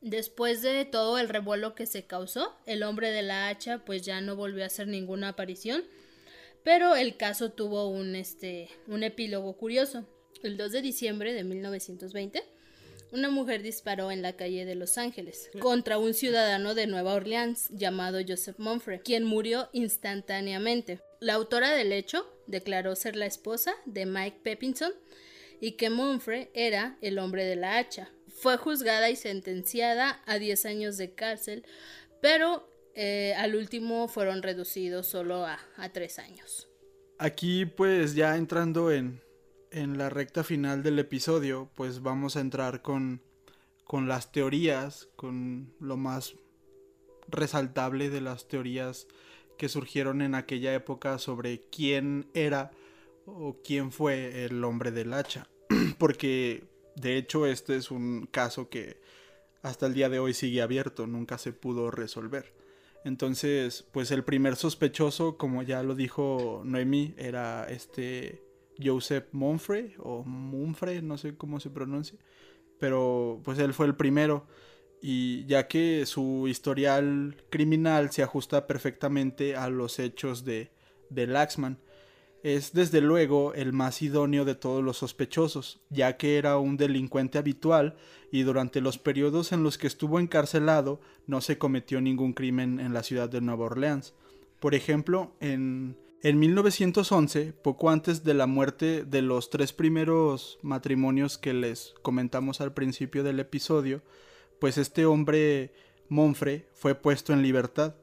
Después 0.00 0.62
de 0.62 0.84
todo 0.84 1.18
el 1.18 1.28
revuelo 1.28 1.74
que 1.74 1.86
se 1.86 2.06
causó, 2.06 2.54
el 2.66 2.84
hombre 2.84 3.10
de 3.10 3.22
la 3.22 3.48
hacha 3.48 3.78
pues 3.84 4.02
ya 4.02 4.20
no 4.20 4.36
volvió 4.36 4.62
a 4.62 4.66
hacer 4.68 4.86
ninguna 4.86 5.30
aparición, 5.30 5.82
pero 6.68 6.96
el 6.96 7.16
caso 7.16 7.50
tuvo 7.50 7.88
un, 7.88 8.14
este, 8.14 8.68
un 8.88 9.02
epílogo 9.02 9.56
curioso. 9.56 10.04
El 10.42 10.58
2 10.58 10.72
de 10.72 10.82
diciembre 10.82 11.32
de 11.32 11.42
1920, 11.42 12.44
una 13.10 13.30
mujer 13.30 13.62
disparó 13.62 14.10
en 14.10 14.20
la 14.20 14.34
calle 14.34 14.66
de 14.66 14.74
Los 14.74 14.98
Ángeles 14.98 15.48
contra 15.60 15.96
un 15.96 16.12
ciudadano 16.12 16.74
de 16.74 16.86
Nueva 16.86 17.14
Orleans 17.14 17.70
llamado 17.70 18.18
Joseph 18.20 18.58
Monfre, 18.58 19.00
quien 19.00 19.24
murió 19.24 19.70
instantáneamente. 19.72 21.00
La 21.20 21.32
autora 21.32 21.72
del 21.72 21.90
hecho 21.90 22.30
declaró 22.46 22.96
ser 22.96 23.16
la 23.16 23.24
esposa 23.24 23.72
de 23.86 24.04
Mike 24.04 24.40
Pepinson 24.42 24.92
y 25.62 25.72
que 25.78 25.88
Monfre 25.88 26.50
era 26.52 26.98
el 27.00 27.18
hombre 27.18 27.46
de 27.46 27.56
la 27.56 27.78
hacha. 27.78 28.10
Fue 28.28 28.58
juzgada 28.58 29.08
y 29.08 29.16
sentenciada 29.16 30.22
a 30.26 30.38
10 30.38 30.66
años 30.66 30.98
de 30.98 31.14
cárcel, 31.14 31.64
pero 32.20 32.68
eh, 33.00 33.32
al 33.36 33.54
último 33.54 34.08
fueron 34.08 34.42
reducidos 34.42 35.06
solo 35.06 35.46
a, 35.46 35.60
3 35.92 36.18
años. 36.18 36.68
Aquí 37.16 37.64
pues 37.64 38.16
ya 38.16 38.36
entrando 38.36 38.90
en, 38.90 39.22
en 39.70 39.98
la 39.98 40.10
recta 40.10 40.42
final 40.42 40.82
del 40.82 40.98
episodio, 40.98 41.70
pues 41.76 42.02
vamos 42.02 42.34
a 42.34 42.40
entrar 42.40 42.82
con, 42.82 43.22
con 43.84 44.08
las 44.08 44.32
teorías, 44.32 45.08
con 45.14 45.72
lo 45.78 45.96
más 45.96 46.34
resaltable 47.28 48.10
de 48.10 48.20
las 48.20 48.48
teorías 48.48 49.06
que 49.56 49.68
surgieron 49.68 50.20
en 50.20 50.34
aquella 50.34 50.74
época 50.74 51.18
sobre 51.18 51.60
quién 51.70 52.28
era 52.34 52.72
o 53.26 53.58
quién 53.62 53.92
fue 53.92 54.44
el 54.44 54.64
hombre 54.64 54.90
del 54.90 55.12
hacha. 55.12 55.48
Porque 55.98 56.64
de 56.96 57.16
hecho 57.16 57.46
este 57.46 57.76
es 57.76 57.92
un 57.92 58.26
caso 58.26 58.68
que 58.68 59.00
hasta 59.62 59.86
el 59.86 59.94
día 59.94 60.08
de 60.08 60.18
hoy 60.18 60.34
sigue 60.34 60.62
abierto, 60.62 61.06
nunca 61.06 61.38
se 61.38 61.52
pudo 61.52 61.92
resolver. 61.92 62.57
Entonces, 63.04 63.86
pues 63.92 64.10
el 64.10 64.24
primer 64.24 64.56
sospechoso, 64.56 65.36
como 65.36 65.62
ya 65.62 65.82
lo 65.82 65.94
dijo 65.94 66.62
Noemi, 66.64 67.14
era 67.16 67.64
este 67.68 68.42
Joseph 68.82 69.26
Monfre 69.32 69.94
o 69.98 70.24
Monfre, 70.24 71.02
no 71.02 71.18
sé 71.18 71.36
cómo 71.36 71.60
se 71.60 71.70
pronuncia, 71.70 72.18
pero 72.78 73.40
pues 73.44 73.58
él 73.58 73.74
fue 73.74 73.86
el 73.86 73.96
primero. 73.96 74.46
Y 75.00 75.46
ya 75.46 75.68
que 75.68 76.06
su 76.06 76.48
historial 76.48 77.36
criminal 77.50 78.10
se 78.10 78.22
ajusta 78.22 78.66
perfectamente 78.66 79.54
a 79.54 79.68
los 79.68 80.00
hechos 80.00 80.44
de, 80.44 80.72
de 81.08 81.26
Laxman, 81.28 81.78
es 82.42 82.72
desde 82.72 83.00
luego 83.00 83.54
el 83.54 83.72
más 83.72 84.00
idóneo 84.02 84.44
de 84.44 84.54
todos 84.54 84.82
los 84.82 84.98
sospechosos, 84.98 85.80
ya 85.90 86.16
que 86.16 86.38
era 86.38 86.58
un 86.58 86.76
delincuente 86.76 87.38
habitual 87.38 87.96
y 88.30 88.42
durante 88.42 88.80
los 88.80 88.98
periodos 88.98 89.52
en 89.52 89.62
los 89.62 89.78
que 89.78 89.86
estuvo 89.86 90.20
encarcelado 90.20 91.00
no 91.26 91.40
se 91.40 91.58
cometió 91.58 92.00
ningún 92.00 92.32
crimen 92.32 92.80
en 92.80 92.94
la 92.94 93.02
ciudad 93.02 93.28
de 93.28 93.40
Nueva 93.40 93.66
Orleans. 93.66 94.14
Por 94.60 94.74
ejemplo, 94.74 95.32
en, 95.40 95.96
en 96.22 96.38
1911, 96.38 97.52
poco 97.62 97.90
antes 97.90 98.24
de 98.24 98.34
la 98.34 98.46
muerte 98.46 99.04
de 99.04 99.22
los 99.22 99.50
tres 99.50 99.72
primeros 99.72 100.58
matrimonios 100.62 101.38
que 101.38 101.54
les 101.54 101.94
comentamos 102.02 102.60
al 102.60 102.72
principio 102.72 103.22
del 103.22 103.40
episodio, 103.40 104.02
pues 104.58 104.78
este 104.78 105.06
hombre 105.06 105.72
Monfre 106.08 106.68
fue 106.74 106.94
puesto 106.94 107.32
en 107.32 107.42
libertad. 107.42 107.94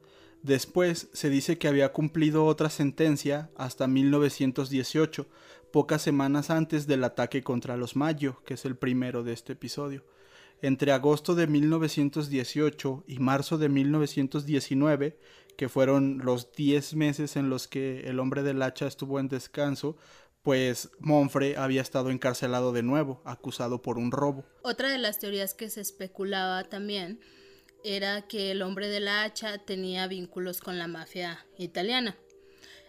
Después 0.42 1.08
se 1.12 1.30
dice 1.30 1.58
que 1.58 1.68
había 1.68 1.92
cumplido 1.92 2.44
otra 2.44 2.70
sentencia 2.70 3.50
hasta 3.56 3.86
1918, 3.86 5.26
pocas 5.72 6.02
semanas 6.02 6.50
antes 6.50 6.86
del 6.86 7.04
ataque 7.04 7.42
contra 7.42 7.76
los 7.76 7.96
Mayo, 7.96 8.42
que 8.44 8.54
es 8.54 8.64
el 8.64 8.76
primero 8.76 9.22
de 9.22 9.32
este 9.32 9.54
episodio. 9.54 10.04
Entre 10.62 10.92
agosto 10.92 11.34
de 11.34 11.46
1918 11.46 13.04
y 13.06 13.18
marzo 13.18 13.58
de 13.58 13.68
1919, 13.68 15.18
que 15.56 15.68
fueron 15.68 16.18
los 16.24 16.52
10 16.52 16.94
meses 16.94 17.36
en 17.36 17.50
los 17.50 17.66
que 17.66 18.00
el 18.08 18.20
hombre 18.20 18.42
del 18.42 18.62
hacha 18.62 18.86
estuvo 18.86 19.20
en 19.20 19.28
descanso, 19.28 19.96
pues 20.42 20.90
Monfre 21.00 21.56
había 21.56 21.82
estado 21.82 22.10
encarcelado 22.10 22.72
de 22.72 22.84
nuevo, 22.84 23.20
acusado 23.24 23.82
por 23.82 23.98
un 23.98 24.12
robo. 24.12 24.44
Otra 24.62 24.90
de 24.90 24.98
las 24.98 25.18
teorías 25.18 25.54
que 25.54 25.68
se 25.70 25.80
especulaba 25.80 26.62
también 26.64 27.20
era 27.86 28.22
que 28.22 28.50
el 28.50 28.62
hombre 28.62 28.88
de 28.88 28.98
la 28.98 29.22
hacha 29.22 29.58
tenía 29.58 30.08
vínculos 30.08 30.60
con 30.60 30.76
la 30.76 30.88
mafia 30.88 31.46
italiana. 31.56 32.16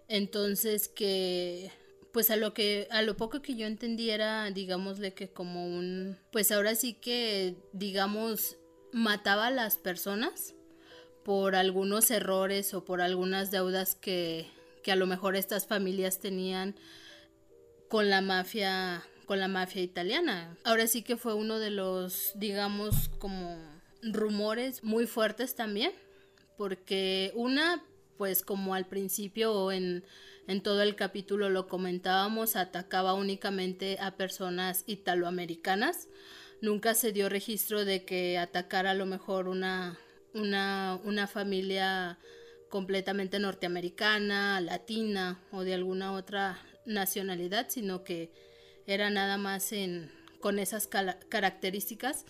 Entonces 0.08 0.88
que 0.88 1.72
pues 2.12 2.32
a 2.32 2.36
lo 2.36 2.54
que 2.54 2.88
a 2.90 3.04
lo 3.04 3.16
poco 3.16 3.44
que 3.44 3.56
yo 3.56 3.68
entendiera, 3.68 4.50
digámosle 4.50 5.14
que 5.14 5.30
como 5.30 5.68
un 5.68 6.18
pues 6.32 6.52
ahora 6.52 6.74
sí 6.74 6.94
que 6.94 7.56
digamos 7.74 8.58
mataba 8.92 9.48
a 9.48 9.52
las 9.52 9.78
personas 9.78 10.56
por 11.24 11.56
algunos 11.56 12.10
errores 12.10 12.74
o 12.74 12.84
por 12.84 13.02
algunas 13.02 13.52
deudas 13.52 13.94
que 13.94 14.48
que 14.82 14.92
a 14.92 14.96
lo 14.96 15.06
mejor 15.06 15.36
estas 15.36 15.68
familias 15.68 16.20
tenían 16.20 16.76
con 17.88 18.10
la 18.10 18.22
mafia 18.22 19.04
con 19.28 19.40
la 19.40 19.50
mafia 19.50 19.82
italiana. 19.82 20.58
Ahora 20.64 20.88
sí 20.88 21.04
que 21.04 21.18
fue 21.18 21.36
uno 21.36 21.60
de 21.60 21.70
los 21.70 22.32
digamos 22.36 23.10
como 23.20 23.77
rumores 24.02 24.84
muy 24.84 25.08
fuertes 25.08 25.56
también, 25.56 25.92
porque 26.58 27.32
una 27.36 27.84
pues 28.18 28.42
como 28.42 28.74
al 28.74 28.88
principio 28.88 29.54
o 29.54 29.72
en, 29.72 30.04
en 30.48 30.62
todo 30.62 30.82
el 30.82 30.96
capítulo 30.96 31.50
lo 31.50 31.68
comentábamos, 31.68 32.56
atacaba 32.56 33.14
únicamente 33.14 33.98
a 34.02 34.18
personas 34.18 34.84
italoamericanas. 34.88 36.08
Nunca 36.62 36.96
se 36.96 37.12
dio 37.12 37.30
registro 37.30 37.86
de 37.86 38.04
que 38.04 38.38
atacara 38.38 38.92
a 38.92 38.96
lo 38.96 39.06
mejor 39.06 39.48
una, 39.48 40.00
una, 40.34 41.00
una 41.04 41.28
familia 41.28 42.18
completamente 42.70 43.40
norteamericana, 43.40 44.60
latina 44.60 45.40
o 45.52 45.64
de 45.64 45.76
alguna 45.76 46.14
otra 46.14 46.60
nacionalidad, 46.86 47.68
sino 47.70 48.04
que 48.04 48.32
era 48.88 49.10
nada 49.10 49.38
más 49.38 49.72
en, 49.72 50.12
con 50.40 50.58
esas 50.58 50.88
características 50.88 52.26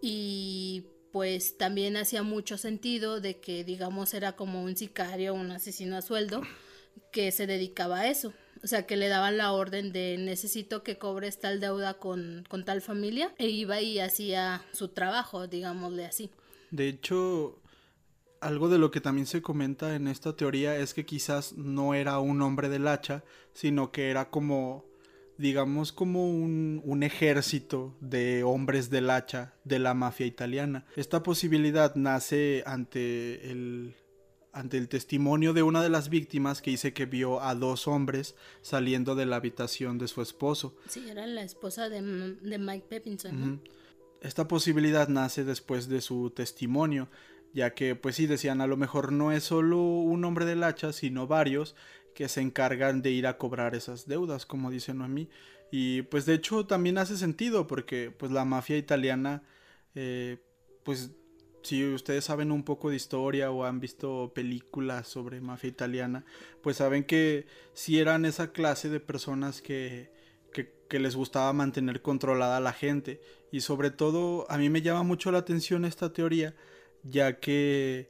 y 0.00 0.86
pues 1.12 1.56
también 1.56 1.96
hacía 1.96 2.22
mucho 2.22 2.58
sentido 2.58 3.20
de 3.20 3.40
que 3.40 3.64
digamos 3.64 4.14
era 4.14 4.36
como 4.36 4.62
un 4.62 4.76
sicario, 4.76 5.34
un 5.34 5.50
asesino 5.50 5.96
a 5.96 6.02
sueldo 6.02 6.42
que 7.12 7.32
se 7.32 7.46
dedicaba 7.46 8.00
a 8.00 8.08
eso. 8.08 8.32
O 8.62 8.66
sea, 8.66 8.86
que 8.86 8.96
le 8.96 9.08
daban 9.08 9.36
la 9.38 9.52
orden 9.52 9.92
de 9.92 10.16
necesito 10.18 10.82
que 10.82 10.98
cobres 10.98 11.38
tal 11.38 11.60
deuda 11.60 11.94
con, 11.94 12.44
con 12.48 12.64
tal 12.64 12.82
familia 12.82 13.32
e 13.38 13.48
iba 13.48 13.80
y 13.80 14.00
hacía 14.00 14.64
su 14.72 14.88
trabajo, 14.88 15.46
digámosle 15.46 16.04
así. 16.04 16.30
De 16.70 16.88
hecho, 16.88 17.62
algo 18.40 18.68
de 18.68 18.78
lo 18.78 18.90
que 18.90 19.00
también 19.00 19.26
se 19.26 19.42
comenta 19.42 19.94
en 19.94 20.08
esta 20.08 20.34
teoría 20.36 20.76
es 20.76 20.92
que 20.92 21.06
quizás 21.06 21.54
no 21.54 21.94
era 21.94 22.18
un 22.18 22.42
hombre 22.42 22.68
del 22.68 22.88
hacha, 22.88 23.24
sino 23.52 23.92
que 23.92 24.10
era 24.10 24.30
como, 24.30 24.84
digamos, 25.38 25.92
como 25.92 26.28
un, 26.28 26.82
un, 26.84 27.02
ejército 27.04 27.96
de 28.00 28.42
hombres 28.42 28.90
del 28.90 29.08
hacha 29.08 29.54
de 29.64 29.78
la 29.78 29.94
mafia 29.94 30.26
italiana. 30.26 30.84
Esta 30.96 31.22
posibilidad 31.22 31.94
nace 31.94 32.64
ante 32.66 33.50
el, 33.50 33.94
ante 34.52 34.76
el 34.76 34.88
testimonio 34.88 35.52
de 35.52 35.62
una 35.62 35.80
de 35.80 35.90
las 35.90 36.08
víctimas 36.08 36.60
que 36.60 36.72
dice 36.72 36.92
que 36.92 37.06
vio 37.06 37.40
a 37.40 37.54
dos 37.54 37.86
hombres 37.86 38.34
saliendo 38.62 39.14
de 39.14 39.26
la 39.26 39.36
habitación 39.36 39.96
de 39.96 40.08
su 40.08 40.20
esposo. 40.22 40.76
Sí, 40.88 41.08
era 41.08 41.26
la 41.26 41.42
esposa 41.42 41.88
de, 41.88 42.02
de 42.02 42.58
Mike 42.58 42.86
Pepinson. 42.88 43.40
¿no? 43.40 43.60
Esta 44.20 44.48
posibilidad 44.48 45.08
nace 45.08 45.44
después 45.44 45.88
de 45.88 46.00
su 46.00 46.30
testimonio 46.30 47.08
ya 47.54 47.74
que 47.74 47.94
pues 47.96 48.16
sí 48.16 48.26
decían 48.26 48.60
a 48.60 48.66
lo 48.66 48.76
mejor 48.76 49.12
no 49.12 49.32
es 49.32 49.44
solo 49.44 49.78
un 49.78 50.24
hombre 50.24 50.44
del 50.44 50.62
hacha, 50.62 50.92
sino 50.92 51.26
varios 51.26 51.74
que 52.18 52.28
se 52.28 52.40
encargan 52.40 53.00
de 53.00 53.12
ir 53.12 53.28
a 53.28 53.38
cobrar 53.38 53.76
esas 53.76 54.08
deudas, 54.08 54.44
como 54.44 54.72
dice 54.72 54.92
Noemí. 54.92 55.28
Y 55.70 56.02
pues 56.02 56.26
de 56.26 56.34
hecho 56.34 56.66
también 56.66 56.98
hace 56.98 57.16
sentido 57.16 57.68
porque 57.68 58.10
pues 58.10 58.32
la 58.32 58.44
mafia 58.44 58.76
italiana, 58.76 59.44
eh, 59.94 60.38
pues 60.82 61.12
si 61.62 61.86
ustedes 61.86 62.24
saben 62.24 62.50
un 62.50 62.64
poco 62.64 62.90
de 62.90 62.96
historia 62.96 63.52
o 63.52 63.64
han 63.64 63.78
visto 63.78 64.32
películas 64.34 65.06
sobre 65.06 65.40
mafia 65.40 65.68
italiana, 65.68 66.24
pues 66.60 66.78
saben 66.78 67.04
que 67.04 67.46
si 67.72 68.00
eran 68.00 68.24
esa 68.24 68.50
clase 68.50 68.88
de 68.88 68.98
personas 68.98 69.62
que, 69.62 70.10
que, 70.52 70.74
que 70.88 70.98
les 70.98 71.14
gustaba 71.14 71.52
mantener 71.52 72.02
controlada 72.02 72.56
a 72.56 72.60
la 72.60 72.72
gente. 72.72 73.20
Y 73.52 73.60
sobre 73.60 73.92
todo 73.92 74.44
a 74.50 74.58
mí 74.58 74.70
me 74.70 74.82
llama 74.82 75.04
mucho 75.04 75.30
la 75.30 75.38
atención 75.38 75.84
esta 75.84 76.12
teoría 76.12 76.56
ya 77.04 77.38
que 77.38 78.08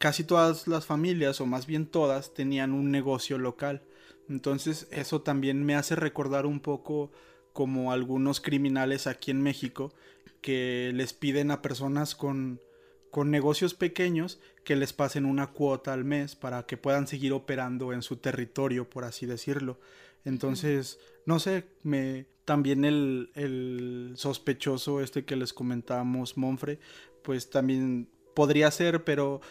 casi 0.00 0.24
todas 0.24 0.66
las 0.66 0.86
familias, 0.86 1.42
o 1.42 1.46
más 1.46 1.66
bien 1.66 1.84
todas, 1.84 2.32
tenían 2.32 2.72
un 2.72 2.90
negocio 2.90 3.36
local. 3.36 3.82
Entonces 4.30 4.88
eso 4.90 5.20
también 5.20 5.62
me 5.62 5.74
hace 5.74 5.94
recordar 5.94 6.46
un 6.46 6.60
poco 6.60 7.12
como 7.52 7.92
algunos 7.92 8.40
criminales 8.40 9.06
aquí 9.06 9.30
en 9.30 9.42
México 9.42 9.92
que 10.40 10.90
les 10.94 11.12
piden 11.12 11.50
a 11.50 11.60
personas 11.60 12.14
con, 12.14 12.62
con 13.10 13.30
negocios 13.30 13.74
pequeños 13.74 14.40
que 14.64 14.74
les 14.74 14.94
pasen 14.94 15.26
una 15.26 15.48
cuota 15.48 15.92
al 15.92 16.06
mes 16.06 16.34
para 16.34 16.64
que 16.64 16.78
puedan 16.78 17.06
seguir 17.06 17.34
operando 17.34 17.92
en 17.92 18.00
su 18.00 18.16
territorio, 18.16 18.88
por 18.88 19.04
así 19.04 19.26
decirlo. 19.26 19.80
Entonces, 20.24 20.98
no 21.26 21.40
sé, 21.40 21.66
me 21.82 22.24
también 22.46 22.86
el, 22.86 23.32
el 23.34 24.14
sospechoso 24.16 25.02
este 25.02 25.26
que 25.26 25.36
les 25.36 25.52
comentábamos, 25.52 26.38
Monfre, 26.38 26.78
pues 27.22 27.50
también 27.50 28.08
podría 28.34 28.70
ser, 28.70 29.04
pero 29.04 29.42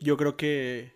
yo 0.00 0.16
creo 0.16 0.36
que 0.36 0.92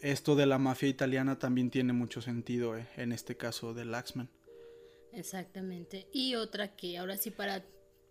esto 0.00 0.34
de 0.34 0.46
la 0.46 0.58
mafia 0.58 0.88
italiana 0.88 1.38
también 1.38 1.70
tiene 1.70 1.92
mucho 1.92 2.20
sentido 2.20 2.76
eh, 2.76 2.86
en 2.96 3.12
este 3.12 3.36
caso 3.36 3.74
de 3.74 3.84
Laxman. 3.84 4.30
Exactamente. 5.12 6.08
Y 6.12 6.34
otra 6.34 6.76
que 6.76 6.98
ahora 6.98 7.16
sí 7.16 7.30
para 7.30 7.64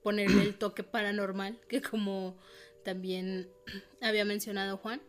ponerle 0.03 0.43
el 0.43 0.55
toque 0.55 0.83
paranormal, 0.83 1.59
que 1.67 1.81
como 1.81 2.37
también 2.83 3.49
había 4.01 4.25
mencionado 4.25 4.77
Juan, 4.77 5.01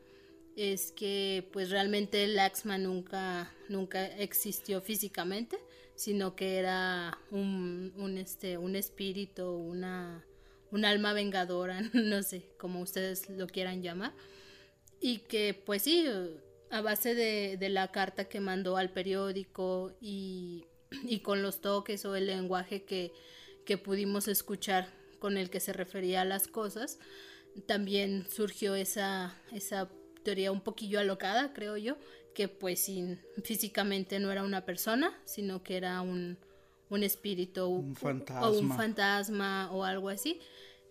es 0.57 0.92
que 0.92 1.49
pues 1.53 1.70
realmente 1.70 2.27
Laxman 2.27 2.83
nunca, 2.83 3.53
nunca 3.68 4.07
existió 4.07 4.81
físicamente, 4.81 5.59
sino 5.96 6.35
que 6.35 6.57
era 6.57 7.18
un, 7.31 7.92
un, 7.96 8.16
este, 8.16 8.57
un 8.57 8.75
espíritu, 8.75 9.51
una, 9.51 10.25
un 10.70 10.85
alma 10.85 11.12
vengadora, 11.12 11.81
no 11.92 12.22
sé, 12.22 12.49
como 12.59 12.81
ustedes 12.81 13.29
lo 13.29 13.46
quieran 13.46 13.83
llamar. 13.83 14.14
Y 15.01 15.19
que 15.19 15.55
pues 15.55 15.83
sí, 15.83 16.07
a 16.71 16.81
base 16.81 17.15
de, 17.15 17.57
de 17.59 17.69
la 17.69 17.89
carta 17.93 18.29
que 18.29 18.41
mandó 18.41 18.77
al 18.77 18.91
periódico 18.91 19.93
y, 20.01 20.67
y, 21.05 21.21
con 21.21 21.43
los 21.43 21.61
toques 21.61 22.05
o 22.05 22.17
el 22.17 22.27
lenguaje 22.27 22.85
que, 22.85 23.13
que 23.65 23.79
pudimos 23.79 24.29
escuchar 24.29 24.89
con 25.19 25.37
el 25.37 25.51
que 25.51 25.61
se 25.61 25.73
refería 25.73 26.23
a 26.23 26.25
las 26.25 26.47
cosas, 26.49 26.99
también 27.67 28.27
surgió 28.31 28.75
esa, 28.75 29.35
esa 29.53 29.89
teoría 30.23 30.53
un 30.53 30.61
poquillo 30.61 31.01
alocada, 31.01 31.53
creo 31.53 31.77
yo, 31.77 31.97
que 32.35 32.49
pues 32.49 32.81
sin, 32.81 33.21
físicamente 33.43 34.19
no 34.19 34.31
era 34.31 34.43
una 34.45 34.65
persona, 34.65 35.19
sino 35.25 35.63
que 35.63 35.77
era 35.77 36.03
un, 36.03 36.39
un 36.91 37.03
espíritu 37.03 37.67
un 37.67 37.97
fantasma. 37.97 38.49
o 38.49 38.59
un 38.59 38.77
fantasma 38.77 39.71
o 39.73 39.85
algo 39.85 40.09
así 40.09 40.41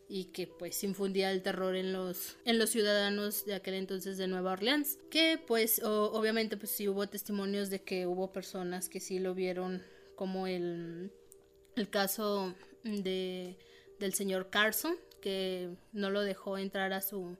y 0.07 0.25
que 0.25 0.47
pues 0.47 0.83
infundía 0.83 1.31
el 1.31 1.41
terror 1.41 1.75
en 1.75 1.91
los 1.91 2.37
en 2.45 2.59
los 2.59 2.69
ciudadanos 2.69 3.45
de 3.45 3.55
aquel 3.55 3.73
entonces 3.73 4.17
de 4.17 4.27
Nueva 4.27 4.51
Orleans 4.51 4.99
que 5.09 5.41
pues 5.45 5.81
obviamente 5.83 6.57
pues 6.57 6.71
sí 6.71 6.87
hubo 6.87 7.07
testimonios 7.07 7.69
de 7.69 7.81
que 7.81 8.05
hubo 8.05 8.31
personas 8.31 8.87
que 8.87 8.99
sí 8.99 9.19
lo 9.19 9.33
vieron 9.33 9.81
como 10.15 10.47
el 10.47 11.11
el 11.75 11.89
caso 11.89 12.53
de 12.83 13.57
del 13.99 14.13
señor 14.13 14.49
Carson 14.49 14.95
que 15.21 15.75
no 15.91 16.11
lo 16.11 16.21
dejó 16.21 16.57
entrar 16.57 16.93
a 16.93 17.01
su 17.01 17.37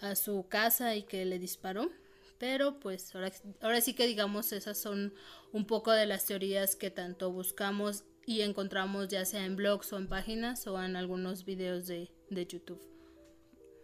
a 0.00 0.14
su 0.14 0.46
casa 0.48 0.94
y 0.94 1.02
que 1.02 1.24
le 1.24 1.38
disparó 1.38 1.90
pero 2.38 2.78
pues 2.78 3.14
ahora, 3.14 3.32
ahora 3.60 3.80
sí 3.80 3.94
que 3.94 4.06
digamos 4.06 4.52
esas 4.52 4.78
son 4.78 5.14
un 5.52 5.66
poco 5.66 5.92
de 5.92 6.06
las 6.06 6.26
teorías 6.26 6.76
que 6.76 6.90
tanto 6.90 7.32
buscamos 7.32 8.04
y 8.30 8.42
encontramos 8.42 9.08
ya 9.08 9.24
sea 9.24 9.44
en 9.44 9.56
blogs 9.56 9.92
o 9.92 9.98
en 9.98 10.06
páginas 10.06 10.64
o 10.68 10.80
en 10.80 10.94
algunos 10.94 11.44
videos 11.44 11.88
de, 11.88 12.12
de 12.30 12.46
YouTube. 12.46 12.80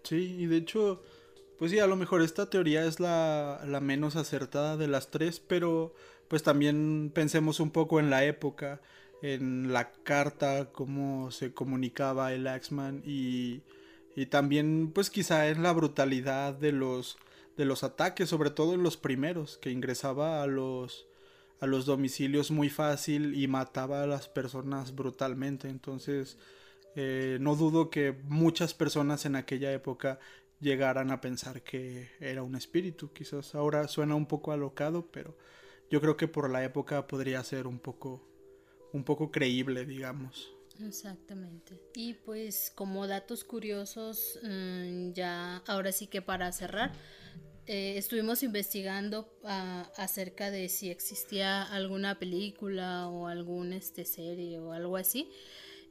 Sí, 0.04 0.36
y 0.38 0.46
de 0.46 0.58
hecho, 0.58 1.02
pues 1.58 1.72
sí, 1.72 1.80
a 1.80 1.88
lo 1.88 1.96
mejor 1.96 2.22
esta 2.22 2.48
teoría 2.48 2.84
es 2.84 3.00
la, 3.00 3.60
la, 3.66 3.80
menos 3.80 4.14
acertada 4.14 4.76
de 4.76 4.86
las 4.86 5.10
tres, 5.10 5.40
pero 5.40 5.96
pues 6.28 6.44
también 6.44 7.10
pensemos 7.12 7.58
un 7.58 7.72
poco 7.72 7.98
en 7.98 8.08
la 8.08 8.24
época, 8.24 8.80
en 9.20 9.72
la 9.72 9.90
carta, 9.90 10.70
cómo 10.70 11.32
se 11.32 11.52
comunicaba 11.52 12.32
el 12.32 12.46
Axman 12.46 13.02
y, 13.04 13.62
y 14.14 14.26
también 14.26 14.92
pues 14.94 15.10
quizá 15.10 15.48
en 15.48 15.64
la 15.64 15.72
brutalidad 15.72 16.54
de 16.54 16.70
los, 16.70 17.18
de 17.56 17.64
los 17.64 17.82
ataques, 17.82 18.28
sobre 18.28 18.50
todo 18.50 18.74
en 18.74 18.84
los 18.84 18.96
primeros, 18.96 19.58
que 19.58 19.72
ingresaba 19.72 20.40
a 20.44 20.46
los 20.46 21.08
a 21.60 21.66
los 21.66 21.86
domicilios 21.86 22.50
muy 22.50 22.68
fácil 22.68 23.34
y 23.34 23.48
mataba 23.48 24.02
a 24.02 24.06
las 24.06 24.28
personas 24.28 24.94
brutalmente. 24.94 25.68
Entonces, 25.68 26.38
eh, 26.94 27.38
no 27.40 27.56
dudo 27.56 27.90
que 27.90 28.12
muchas 28.24 28.74
personas 28.74 29.24
en 29.26 29.36
aquella 29.36 29.72
época 29.72 30.18
llegaran 30.60 31.10
a 31.10 31.20
pensar 31.20 31.62
que 31.62 32.10
era 32.20 32.42
un 32.42 32.56
espíritu. 32.56 33.12
Quizás 33.12 33.54
ahora 33.54 33.88
suena 33.88 34.14
un 34.14 34.26
poco 34.26 34.52
alocado, 34.52 35.10
pero 35.10 35.36
yo 35.90 36.00
creo 36.00 36.16
que 36.16 36.28
por 36.28 36.50
la 36.50 36.64
época 36.64 37.06
podría 37.06 37.42
ser 37.44 37.66
un 37.66 37.78
poco, 37.78 38.26
un 38.92 39.04
poco 39.04 39.30
creíble, 39.30 39.84
digamos. 39.84 40.52
Exactamente. 40.80 41.80
Y 41.94 42.14
pues 42.14 42.72
como 42.74 43.06
datos 43.06 43.44
curiosos, 43.44 44.38
mm, 44.42 45.12
ya 45.12 45.58
ahora 45.66 45.92
sí 45.92 46.06
que 46.06 46.22
para 46.22 46.52
cerrar, 46.52 46.92
eh, 47.66 47.98
estuvimos 47.98 48.42
investigando 48.42 49.28
ah, 49.44 49.90
acerca 49.96 50.50
de 50.50 50.68
si 50.68 50.90
existía 50.90 51.62
alguna 51.62 52.18
película 52.18 53.08
o 53.08 53.26
alguna 53.26 53.76
este, 53.76 54.04
serie 54.04 54.58
o 54.58 54.72
algo 54.72 54.96
así. 54.96 55.30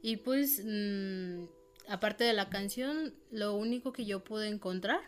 Y 0.02 0.16
pues, 0.16 0.62
mm, 0.64 1.44
aparte 1.88 2.24
de 2.24 2.32
la 2.32 2.48
canción, 2.48 3.14
lo 3.30 3.54
único 3.54 3.92
que 3.92 4.04
yo 4.04 4.24
pude 4.24 4.48
encontrar 4.48 5.00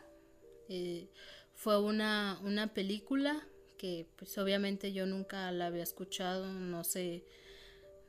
eh, 0.69 1.09
fue 1.55 1.81
una, 1.81 2.39
una 2.43 2.75
película 2.75 3.47
que 3.79 4.07
pues 4.17 4.37
obviamente 4.39 4.93
yo 4.93 5.07
nunca 5.07 5.51
la 5.53 5.67
había 5.67 5.85
escuchado, 5.85 6.53
no 6.53 6.85
sé 6.85 7.25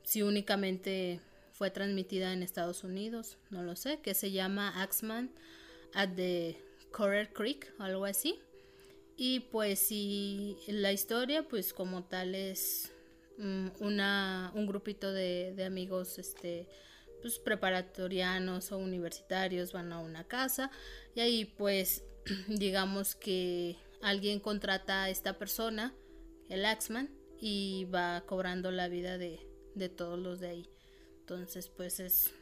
si 0.02 0.22
únicamente 0.22 1.20
fue 1.52 1.70
transmitida 1.70 2.32
en 2.32 2.42
Estados 2.42 2.84
Unidos, 2.84 3.38
no 3.50 3.62
lo 3.62 3.76
sé, 3.76 4.00
que 4.00 4.14
se 4.14 4.32
llama 4.32 4.82
Axman 4.82 5.30
at 5.94 6.10
the 6.16 6.60
Corer 6.90 7.32
Creek, 7.32 7.72
algo 7.78 8.04
así. 8.04 8.40
Y 9.22 9.40
pues 9.40 9.80
si 9.80 10.56
la 10.66 10.92
historia, 10.92 11.46
pues 11.46 11.74
como 11.74 12.04
tal 12.04 12.34
es 12.34 12.90
mm, 13.36 13.66
una, 13.80 14.50
un 14.54 14.66
grupito 14.66 15.12
de, 15.12 15.62
amigos, 15.62 16.18
este, 16.18 16.66
pues 17.20 17.38
preparatorianos 17.38 18.72
o 18.72 18.78
universitarios 18.78 19.74
van 19.74 19.92
a 19.92 19.98
una 19.98 20.26
casa 20.26 20.70
y 21.14 21.20
ahí 21.20 21.44
pues 21.44 22.02
digamos 22.48 23.14
que 23.14 23.76
alguien 24.00 24.40
contrata 24.40 25.02
a 25.02 25.10
esta 25.10 25.36
persona, 25.36 25.94
el 26.48 26.64
Axman, 26.64 27.10
y 27.38 27.84
va 27.94 28.22
cobrando 28.22 28.70
la 28.70 28.88
vida 28.88 29.18
de, 29.18 29.46
de 29.74 29.90
todos 29.90 30.18
los 30.18 30.40
de 30.40 30.48
ahí. 30.48 30.70
Entonces 31.18 31.68
pues 31.68 32.00
es... 32.00 32.32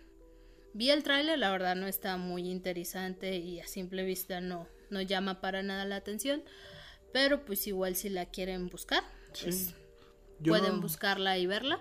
Vi 0.75 0.91
el 0.91 1.03
tráiler, 1.03 1.41
la 1.41 1.51
verdad 1.51 1.75
no 1.75 1.88
está 1.88 2.17
muy 2.19 2.49
interesante 2.49 3.37
y 3.37 3.59
a 3.59 3.67
simple 3.67 4.05
vista 4.05 4.41
no, 4.41 4.69
no 4.90 5.03
llama 5.03 5.40
para 5.40 5.62
nada 5.62 5.85
la 5.85 5.96
atención. 5.96 6.42
Pero 7.12 7.44
pues 7.44 7.66
igual 7.66 7.96
si 7.96 8.09
la 8.09 8.27
quieren 8.27 8.68
buscar, 8.68 9.03
pues 9.42 9.74
pueden 10.44 10.81
buscarla 10.81 11.38
y 11.38 11.46
verla. 11.46 11.81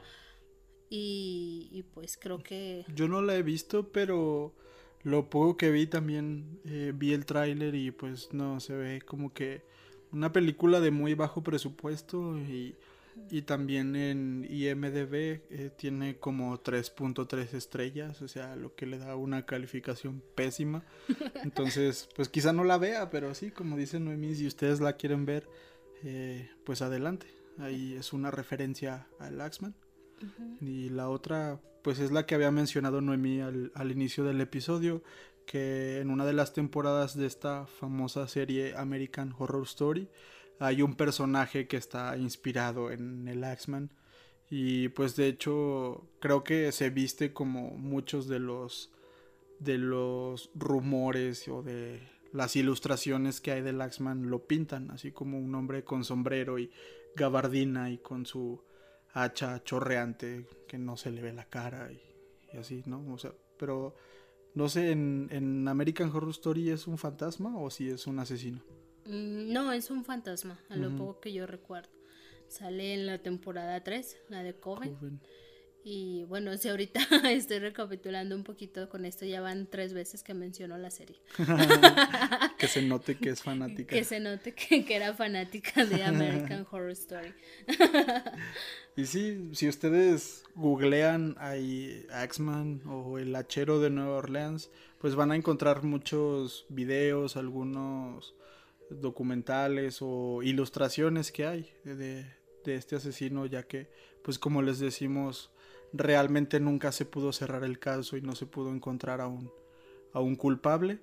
Y, 0.90 1.84
pues 1.94 2.18
creo 2.18 2.42
que... 2.42 2.86
Yo 2.96 3.10
no 3.10 3.22
la 3.22 3.36
he 3.36 3.44
visto, 3.44 3.92
pero 3.92 4.54
lo 5.04 5.30
poco 5.30 5.58
que 5.58 5.70
vi 5.70 5.86
también 5.86 6.62
eh, 6.66 6.94
vi 6.96 7.14
el 7.14 7.26
tráiler 7.26 7.76
y 7.76 7.92
pues 7.92 8.32
no, 8.32 8.60
se 8.62 8.74
ve 8.74 9.02
como 9.02 9.34
que 9.34 9.64
una 10.12 10.32
película 10.32 10.80
de 10.80 10.92
muy 10.92 11.14
bajo 11.14 11.44
presupuesto 11.44 12.38
y 12.38 12.76
y 13.30 13.42
también 13.42 13.96
en 13.96 14.48
IMDB 14.50 15.14
eh, 15.50 15.72
tiene 15.76 16.18
como 16.18 16.58
3.3 16.62 17.54
estrellas, 17.54 18.22
o 18.22 18.28
sea, 18.28 18.56
lo 18.56 18.76
que 18.76 18.86
le 18.86 18.98
da 18.98 19.16
una 19.16 19.46
calificación 19.46 20.24
pésima. 20.36 20.84
Entonces, 21.44 22.10
pues 22.16 22.30
quizá 22.30 22.54
no 22.54 22.64
la 22.64 22.78
vea, 22.78 23.10
pero 23.10 23.34
sí, 23.34 23.52
como 23.52 23.78
dice 23.78 24.00
Noemí, 24.00 24.36
si 24.36 24.48
ustedes 24.48 24.80
la 24.80 24.94
quieren 24.94 25.26
ver, 25.26 25.48
eh, 26.04 26.50
pues 26.64 26.82
adelante. 26.82 27.28
Ahí 27.60 27.96
es 27.96 28.14
una 28.14 28.32
referencia 28.32 29.08
al 29.20 29.42
Axman. 29.42 29.76
Y 30.62 30.90
la 30.90 31.10
otra, 31.10 31.60
pues 31.84 32.00
es 32.00 32.12
la 32.12 32.26
que 32.26 32.34
había 32.34 32.50
mencionado 32.50 33.02
Noemí 33.02 33.42
al, 33.42 33.72
al 33.76 33.92
inicio 33.92 34.24
del 34.24 34.42
episodio, 34.42 35.04
que 35.46 36.00
en 36.00 36.10
una 36.10 36.26
de 36.26 36.34
las 36.34 36.54
temporadas 36.54 37.16
de 37.16 37.28
esta 37.28 37.68
famosa 37.68 38.28
serie 38.28 38.76
American 38.76 39.34
Horror 39.38 39.64
Story, 39.64 40.10
hay 40.60 40.82
un 40.82 40.96
personaje 40.96 41.68
que 41.68 41.78
está 41.78 42.18
inspirado 42.18 42.92
en 42.92 43.28
el 43.28 43.44
Axman 43.44 43.92
y 44.50 44.90
pues 44.90 45.16
de 45.16 45.28
hecho 45.28 46.08
creo 46.20 46.44
que 46.44 46.72
se 46.72 46.90
viste 46.90 47.34
como 47.34 47.72
muchos 47.72 48.28
de 48.28 48.40
los 48.40 48.92
de 49.60 49.78
los 49.78 50.50
rumores 50.56 51.48
o 51.48 51.64
de 51.64 52.02
las 52.32 52.56
ilustraciones 52.56 53.42
que 53.42 53.52
hay 53.52 53.62
del 53.62 53.82
Axman 53.82 54.30
lo 54.30 54.48
pintan 54.48 54.92
así 54.92 55.12
como 55.12 55.40
un 55.40 55.54
hombre 55.56 55.84
con 55.84 56.04
sombrero 56.04 56.60
y 56.60 56.72
gabardina 57.16 57.90
y 57.90 57.98
con 57.98 58.26
su 58.26 58.62
hacha 59.14 59.64
chorreante 59.64 60.46
que 60.68 60.78
no 60.78 60.98
se 60.98 61.12
le 61.12 61.22
ve 61.22 61.34
la 61.34 61.46
cara 61.46 61.90
y, 61.92 62.58
así 62.58 62.84
no 62.86 63.04
o 63.14 63.18
sea 63.18 63.34
pero 63.58 63.96
no 64.54 64.70
sé 64.70 64.92
en, 64.92 65.68
American 65.68 66.10
Horror 66.10 66.30
Story 66.32 66.70
es 66.70 66.88
un 66.88 66.98
fantasma 66.98 67.58
o 67.58 67.70
si 67.70 67.90
es 67.90 68.08
un 68.08 68.20
asesino 68.20 68.62
no, 69.08 69.72
es 69.72 69.90
un 69.90 70.04
fantasma, 70.04 70.60
a 70.70 70.76
lo 70.76 70.96
poco 70.96 71.20
que 71.20 71.34
yo 71.34 71.48
recuerdo. 71.48 71.90
Sale 72.48 72.94
en 72.94 73.06
la 73.06 73.18
temporada 73.18 73.84
3, 73.84 74.18
la 74.30 74.44
de 74.44 74.54
Coven. 74.54 75.20
Y 75.90 76.26
bueno, 76.26 76.58
si 76.58 76.68
ahorita 76.68 77.00
estoy 77.32 77.60
recapitulando 77.60 78.36
un 78.36 78.44
poquito 78.44 78.90
con 78.90 79.06
esto, 79.06 79.26
ya 79.26 79.40
van 79.40 79.68
tres 79.68 79.94
veces 79.94 80.22
que 80.22 80.34
menciono 80.34 80.78
la 80.78 80.92
serie. 80.92 81.16
que 82.58 82.68
se 82.68 82.82
note 82.82 83.16
que 83.16 83.30
es 83.30 83.42
fanática. 83.42 83.96
Que 83.96 84.04
se 84.04 84.20
note 84.20 84.54
que, 84.54 84.86
era 84.90 85.14
fanática 85.14 85.86
de 85.86 86.04
American 86.04 86.68
Horror 86.70 86.92
Story. 86.92 87.34
y 88.98 89.06
sí, 89.06 89.50
si 89.54 89.70
ustedes 89.70 90.44
googlean 90.56 91.38
ahí 91.40 92.06
Axman 92.12 92.82
o 92.86 93.18
el 93.18 93.34
hachero 93.34 93.80
de 93.80 93.90
Nueva 93.90 94.18
Orleans, 94.18 94.70
pues 95.00 95.16
van 95.16 95.32
a 95.32 95.38
encontrar 95.38 95.84
muchos 95.84 96.66
videos, 96.68 97.38
algunos 97.38 98.36
documentales 98.90 100.00
o 100.02 100.42
ilustraciones 100.44 101.32
que 101.32 101.46
hay 101.46 101.74
de, 101.84 102.26
de 102.64 102.76
este 102.76 102.96
asesino, 102.96 103.46
ya 103.46 103.64
que, 103.64 103.90
pues 104.24 104.40
como 104.40 104.62
les 104.62 104.80
decimos, 104.80 105.52
realmente 105.94 106.60
nunca 106.60 106.92
se 106.92 107.06
pudo 107.06 107.32
cerrar 107.32 107.64
el 107.64 107.80
caso 107.80 108.18
y 108.18 108.22
no 108.22 108.36
se 108.36 108.46
pudo 108.46 108.74
encontrar 108.74 109.22
a 109.22 109.28
un, 109.28 109.52
a 110.14 110.20
un 110.20 110.36
culpable. 110.36 111.00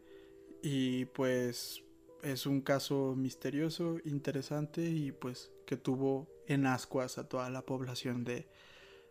Y 0.62 1.06
pues 1.06 1.82
es 2.22 2.46
un 2.46 2.62
caso 2.62 3.14
misterioso, 3.16 3.98
interesante 4.04 4.82
y 4.82 5.12
pues 5.12 5.52
que 5.66 5.76
tuvo 5.76 6.26
en 6.46 6.66
ascuas 6.66 7.18
a 7.18 7.28
toda 7.28 7.50
la 7.50 7.66
población 7.66 8.24
de, 8.24 8.48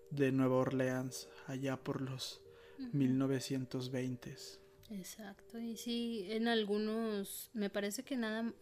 de 0.10 0.32
Nueva 0.32 0.56
Orleans 0.56 1.30
allá 1.48 1.78
por 1.78 2.02
los 2.02 2.42
1920s. 2.94 4.63
Exacto, 4.94 5.60
y 5.60 5.76
sí, 5.78 6.26
en 6.30 6.48
algunos, 6.48 7.50
me 7.54 7.70
parece 7.70 8.04
que 8.04 8.16
nada, 8.16 8.54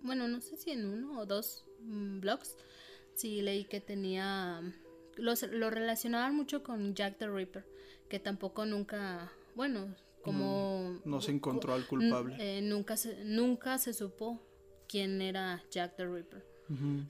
bueno, 0.00 0.28
no 0.28 0.40
sé 0.40 0.56
si 0.56 0.70
en 0.70 0.86
uno 0.86 1.20
o 1.20 1.26
dos 1.26 1.64
mm, 1.80 2.20
blogs, 2.20 2.56
sí 3.14 3.42
leí 3.42 3.64
que 3.64 3.80
tenía 3.80 4.62
lo 5.18 5.70
relacionaban 5.70 6.34
mucho 6.34 6.62
con 6.62 6.94
Jack 6.94 7.18
the 7.18 7.28
Ripper, 7.28 7.64
que 8.08 8.18
tampoco 8.18 8.64
nunca, 8.66 9.32
bueno, 9.54 9.94
como... 10.22 11.00
No, 11.04 11.20
se 11.20 11.30
encontró 11.30 11.74
al 11.74 11.86
culpable. 11.86 12.36
Eh, 12.38 12.60
nunca, 12.62 12.96
se, 12.96 13.24
nunca 13.24 13.78
se 13.78 13.92
supo 13.92 14.40
quién 14.88 15.22
era 15.22 15.62
Jack 15.70 15.96
the 15.96 16.06
Ripper. 16.06 16.44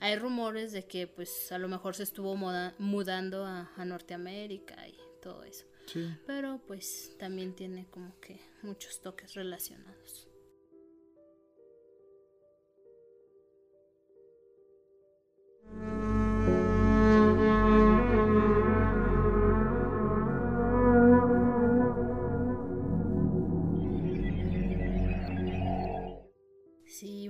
Hay 0.01 0.15
rumores 0.17 0.71
de 0.71 0.85
que 0.85 1.07
pues 1.07 1.51
a 1.51 1.57
lo 1.57 1.67
mejor 1.67 1.95
se 1.95 2.03
estuvo 2.03 2.35
mudando 2.35 3.43
a, 3.43 3.71
a, 3.75 3.85
Norteamérica 3.85 4.87
y 4.87 4.95
todo 5.19 5.43
eso. 5.43 5.65
Sí. 5.87 6.07
Pero 6.27 6.61
pues 6.67 7.15
también 7.17 7.55
tiene 7.55 7.87
como 7.89 8.19
que 8.19 8.39
muchos 8.61 9.01
toques 9.01 9.33
relacionados. 9.33 10.27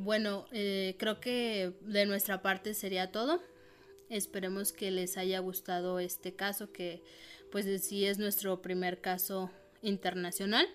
bueno, 0.08 0.45
eh, 0.51 0.95
creo 0.97 1.20
que 1.20 1.74
de 1.82 2.05
nuestra 2.05 2.41
parte 2.41 2.74
sería 2.74 3.12
todo. 3.12 3.41
Esperemos 4.10 4.72
que 4.72 4.89
les 4.89 5.18
haya 5.18 5.39
gustado 5.39 5.99
este 5.99 6.34
caso, 6.34 6.72
que 6.72 7.03
pues 7.52 7.66
sí 7.84 8.06
es 8.06 8.18
nuestro 8.18 8.62
primer 8.62 9.02
caso 9.02 9.52
internacional. 9.82 10.68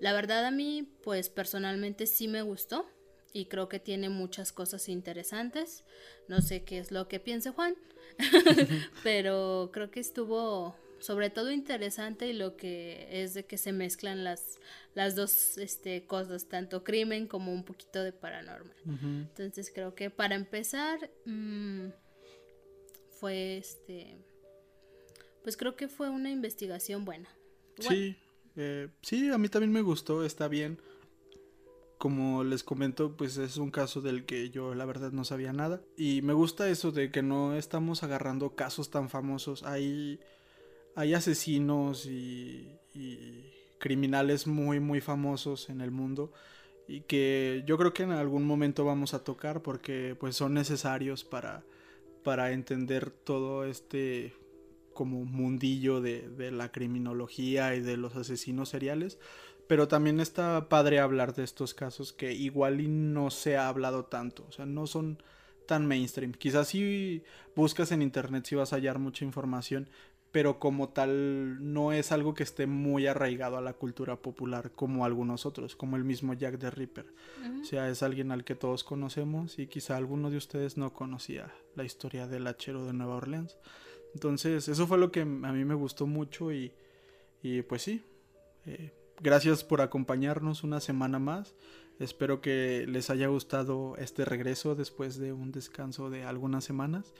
La 0.00 0.12
verdad 0.12 0.44
a 0.46 0.50
mí, 0.50 0.88
pues 1.02 1.28
personalmente 1.28 2.06
sí 2.06 2.26
me 2.28 2.42
gustó 2.42 2.86
y 3.32 3.46
creo 3.46 3.68
que 3.68 3.78
tiene 3.78 4.08
muchas 4.08 4.52
cosas 4.52 4.88
interesantes. 4.88 5.84
No 6.28 6.40
sé 6.40 6.64
qué 6.64 6.78
es 6.78 6.90
lo 6.90 7.08
que 7.08 7.20
piense 7.20 7.50
Juan, 7.50 7.74
pero 9.02 9.70
creo 9.72 9.90
que 9.90 10.00
estuvo 10.00 10.76
sobre 11.00 11.30
todo 11.30 11.50
interesante 11.50 12.28
y 12.28 12.34
lo 12.34 12.56
que 12.56 13.08
es 13.10 13.34
de 13.34 13.44
que 13.46 13.56
se 13.56 13.72
mezclan 13.72 14.22
las, 14.22 14.58
las 14.94 15.16
dos 15.16 15.56
este, 15.58 16.04
cosas, 16.06 16.46
tanto 16.46 16.84
crimen 16.84 17.26
como 17.26 17.52
un 17.52 17.64
poquito 17.64 18.02
de 18.04 18.12
paranormal. 18.12 18.76
Entonces 18.84 19.70
creo 19.74 19.94
que 19.94 20.10
para 20.10 20.34
empezar 20.34 21.10
mm, 21.24 21.88
fue 23.18 23.56
este, 23.56 24.18
pues 25.42 25.56
creo 25.56 25.76
que 25.76 25.88
fue 25.88 26.10
una 26.10 26.30
investigación 26.30 27.04
buena. 27.04 27.28
Sí, 27.78 28.16
eh, 28.56 28.88
sí, 29.02 29.30
a 29.30 29.38
mí 29.38 29.48
también 29.48 29.72
me 29.72 29.82
gustó, 29.82 30.24
está 30.24 30.48
bien. 30.48 30.78
Como 31.98 32.44
les 32.44 32.62
comento, 32.62 33.16
pues 33.16 33.36
es 33.36 33.58
un 33.58 33.70
caso 33.70 34.00
del 34.00 34.24
que 34.24 34.50
yo 34.50 34.74
la 34.74 34.86
verdad 34.86 35.12
no 35.12 35.24
sabía 35.24 35.52
nada. 35.52 35.82
Y 35.96 36.22
me 36.22 36.32
gusta 36.32 36.68
eso 36.68 36.92
de 36.92 37.10
que 37.10 37.22
no 37.22 37.54
estamos 37.54 38.02
agarrando 38.02 38.54
casos 38.54 38.90
tan 38.90 39.10
famosos. 39.10 39.62
Hay 39.64 40.18
hay 40.94 41.14
asesinos 41.14 42.06
y, 42.06 42.76
criminales 43.78 44.46
muy 44.46 44.78
muy 44.78 45.00
famosos 45.00 45.70
en 45.70 45.80
el 45.80 45.90
mundo 45.90 46.32
y 46.86 47.00
que 47.02 47.62
yo 47.66 47.78
creo 47.78 47.94
que 47.94 48.02
en 48.02 48.10
algún 48.10 48.44
momento 48.44 48.84
vamos 48.84 49.14
a 49.14 49.24
tocar 49.24 49.62
porque 49.62 50.14
pues 50.20 50.36
son 50.36 50.52
necesarios 50.52 51.24
para, 51.24 51.62
para 52.22 52.52
entender 52.52 53.10
todo 53.10 53.64
este 53.64 54.34
como 55.00 55.24
mundillo 55.24 56.02
de, 56.02 56.28
de, 56.28 56.50
la 56.50 56.70
criminología 56.70 57.74
y 57.74 57.80
de 57.80 57.96
los 57.96 58.16
asesinos 58.16 58.68
seriales. 58.68 59.18
Pero 59.66 59.88
también 59.88 60.20
está 60.20 60.68
padre 60.68 61.00
hablar 61.00 61.34
de 61.34 61.42
estos 61.42 61.72
casos 61.72 62.12
que 62.12 62.34
igual 62.34 62.82
y 62.82 62.88
no 62.88 63.30
se 63.30 63.56
ha 63.56 63.68
hablado 63.68 64.04
tanto. 64.04 64.44
O 64.46 64.52
sea, 64.52 64.66
no 64.66 64.86
son 64.86 65.22
tan 65.64 65.86
mainstream. 65.86 66.32
Quizás 66.32 66.68
si 66.68 67.22
buscas 67.56 67.92
en 67.92 68.02
internet 68.02 68.44
si 68.44 68.56
vas 68.56 68.74
a 68.74 68.76
hallar 68.76 68.98
mucha 68.98 69.24
información, 69.24 69.88
pero 70.32 70.58
como 70.58 70.90
tal 70.90 71.72
no 71.72 71.92
es 71.92 72.12
algo 72.12 72.34
que 72.34 72.42
esté 72.42 72.66
muy 72.66 73.06
arraigado 73.06 73.56
a 73.56 73.62
la 73.62 73.72
cultura 73.72 74.16
popular 74.16 74.72
como 74.72 75.06
algunos 75.06 75.46
otros, 75.46 75.76
como 75.76 75.96
el 75.96 76.04
mismo 76.04 76.34
Jack 76.34 76.58
the 76.58 76.70
Ripper. 76.70 77.06
O 77.62 77.64
sea, 77.64 77.88
es 77.88 78.02
alguien 78.02 78.32
al 78.32 78.44
que 78.44 78.54
todos 78.54 78.84
conocemos 78.84 79.58
y 79.58 79.66
quizá 79.66 79.96
alguno 79.96 80.28
de 80.30 80.36
ustedes 80.36 80.76
no 80.76 80.92
conocía 80.92 81.50
la 81.74 81.84
historia 81.84 82.26
del 82.26 82.46
hachero 82.46 82.84
de 82.84 82.92
Nueva 82.92 83.16
Orleans. 83.16 83.56
Entonces, 84.14 84.68
eso 84.68 84.86
fue 84.86 84.98
lo 84.98 85.10
que 85.12 85.20
a 85.20 85.24
mí 85.24 85.64
me 85.64 85.74
gustó 85.74 86.06
mucho 86.06 86.52
y, 86.52 86.72
y 87.42 87.62
pues 87.62 87.82
sí, 87.82 88.02
eh, 88.66 88.92
gracias 89.20 89.64
por 89.64 89.80
acompañarnos 89.80 90.64
una 90.64 90.80
semana 90.80 91.18
más. 91.18 91.54
Espero 91.98 92.40
que 92.40 92.86
les 92.88 93.10
haya 93.10 93.28
gustado 93.28 93.96
este 93.98 94.24
regreso 94.24 94.74
después 94.74 95.18
de 95.18 95.32
un 95.32 95.52
descanso 95.52 96.10
de 96.10 96.24
algunas 96.24 96.64
semanas. 96.64 97.12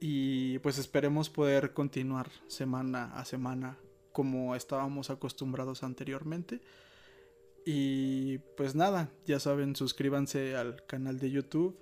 Y 0.00 0.58
pues 0.60 0.78
esperemos 0.78 1.30
poder 1.30 1.72
continuar 1.72 2.30
semana 2.46 3.12
a 3.14 3.24
semana 3.24 3.78
como 4.12 4.54
estábamos 4.56 5.10
acostumbrados 5.10 5.82
anteriormente. 5.82 6.60
Y 7.64 8.38
pues 8.56 8.74
nada, 8.74 9.10
ya 9.26 9.38
saben, 9.38 9.76
suscríbanse 9.76 10.56
al 10.56 10.84
canal 10.86 11.18
de 11.18 11.30
YouTube, 11.30 11.78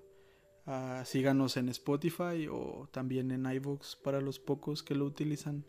uh, 0.67 1.05
síganos 1.05 1.57
en 1.57 1.69
Spotify 1.69 2.49
o 2.51 2.89
también 2.91 3.31
en 3.31 3.47
iVoox 3.47 3.97
para 3.97 4.21
los 4.21 4.39
pocos 4.39 4.83
que 4.83 4.95
lo 4.95 5.05
utilizan 5.05 5.65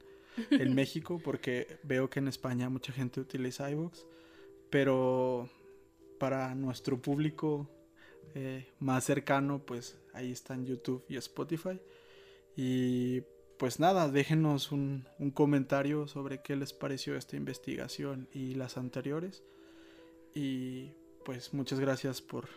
en 0.51 0.75
México, 0.75 1.19
porque 1.23 1.79
veo 1.83 2.09
que 2.09 2.19
en 2.19 2.27
España 2.27 2.69
mucha 2.69 2.93
gente 2.93 3.19
utiliza 3.19 3.69
iVoox, 3.71 4.05
pero 4.69 5.49
para 6.19 6.55
nuestro 6.55 7.01
público 7.01 7.69
eh, 8.35 8.67
más 8.79 9.03
cercano, 9.03 9.63
pues 9.65 9.97
ahí 10.13 10.31
están 10.31 10.65
YouTube 10.65 11.03
y 11.09 11.17
Spotify. 11.17 11.79
Y 12.55 13.21
pues 13.57 13.79
nada, 13.79 14.09
déjenos 14.09 14.71
un, 14.71 15.05
comentario 15.33 16.07
sobre 16.07 16.41
qué 16.41 16.55
les 16.55 16.73
pareció 16.73 17.15
esta 17.15 17.35
investigación 17.35 18.27
y 18.31 18.55
las 18.55 18.77
anteriores. 18.77 19.43
Y 20.33 20.91
pues 21.25 21.53
muchas 21.53 21.79
gracias 21.79 22.21
por, 22.21 22.47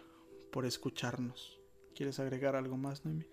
por 0.50 0.66
escucharnos. 0.66 1.59
¿Quieres 2.00 2.18
agregar 2.18 2.56
algo 2.56 2.78
más, 2.78 3.04
Noemi? 3.04 3.26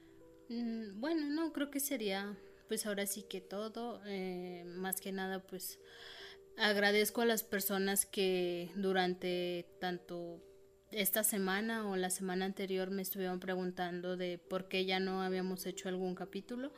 Mm, 0.49 0.99
bueno, 0.99 1.29
no, 1.29 1.53
creo 1.53 1.71
que 1.71 1.79
sería 1.79 2.37
pues 2.67 2.85
ahora 2.85 3.05
sí 3.05 3.23
que 3.23 3.39
todo. 3.39 4.01
Eh, 4.05 4.65
más 4.65 4.99
que 4.99 5.13
nada 5.13 5.39
pues 5.39 5.79
agradezco 6.57 7.21
a 7.21 7.25
las 7.25 7.45
personas 7.45 8.05
que 8.05 8.69
durante 8.75 9.69
tanto 9.79 10.43
esta 10.91 11.23
semana 11.23 11.87
o 11.87 11.95
la 11.95 12.09
semana 12.09 12.43
anterior 12.43 12.91
me 12.91 13.03
estuvieron 13.03 13.39
preguntando 13.39 14.17
de 14.17 14.37
por 14.37 14.67
qué 14.67 14.83
ya 14.83 14.99
no 14.99 15.21
habíamos 15.21 15.65
hecho 15.65 15.87
algún 15.87 16.13
capítulo. 16.13 16.73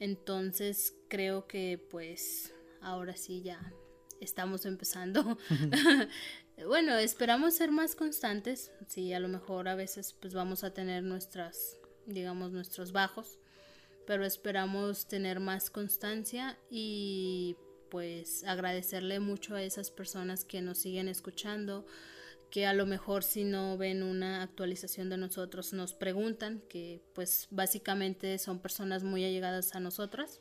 Entonces 0.00 0.92
creo 1.08 1.46
que 1.46 1.78
pues 1.88 2.52
ahora 2.80 3.16
sí 3.16 3.42
ya 3.42 3.72
estamos 4.20 4.66
empezando. 4.66 5.38
bueno, 6.66 6.96
esperamos 6.96 7.54
ser 7.54 7.70
más 7.70 7.94
constantes. 7.94 8.70
Sí, 8.88 9.12
a 9.12 9.20
lo 9.20 9.28
mejor 9.28 9.68
a 9.68 9.74
veces 9.74 10.14
pues 10.20 10.34
vamos 10.34 10.64
a 10.64 10.72
tener 10.72 11.02
nuestras, 11.02 11.76
digamos, 12.06 12.52
nuestros 12.52 12.92
bajos. 12.92 13.38
Pero 14.06 14.24
esperamos 14.24 15.08
tener 15.08 15.40
más 15.40 15.68
constancia 15.68 16.56
y 16.70 17.56
pues 17.90 18.44
agradecerle 18.44 19.20
mucho 19.20 19.54
a 19.54 19.62
esas 19.62 19.90
personas 19.90 20.44
que 20.44 20.62
nos 20.62 20.78
siguen 20.78 21.08
escuchando 21.08 21.86
que 22.50 22.66
a 22.66 22.72
lo 22.72 22.86
mejor 22.86 23.22
si 23.22 23.44
no 23.44 23.76
ven 23.76 24.02
una 24.02 24.42
actualización 24.42 25.10
de 25.10 25.16
nosotros 25.16 25.72
nos 25.72 25.94
preguntan, 25.94 26.62
que 26.68 27.02
pues 27.14 27.48
básicamente 27.50 28.38
son 28.38 28.60
personas 28.60 29.02
muy 29.02 29.24
allegadas 29.24 29.74
a 29.74 29.80
nosotras, 29.80 30.40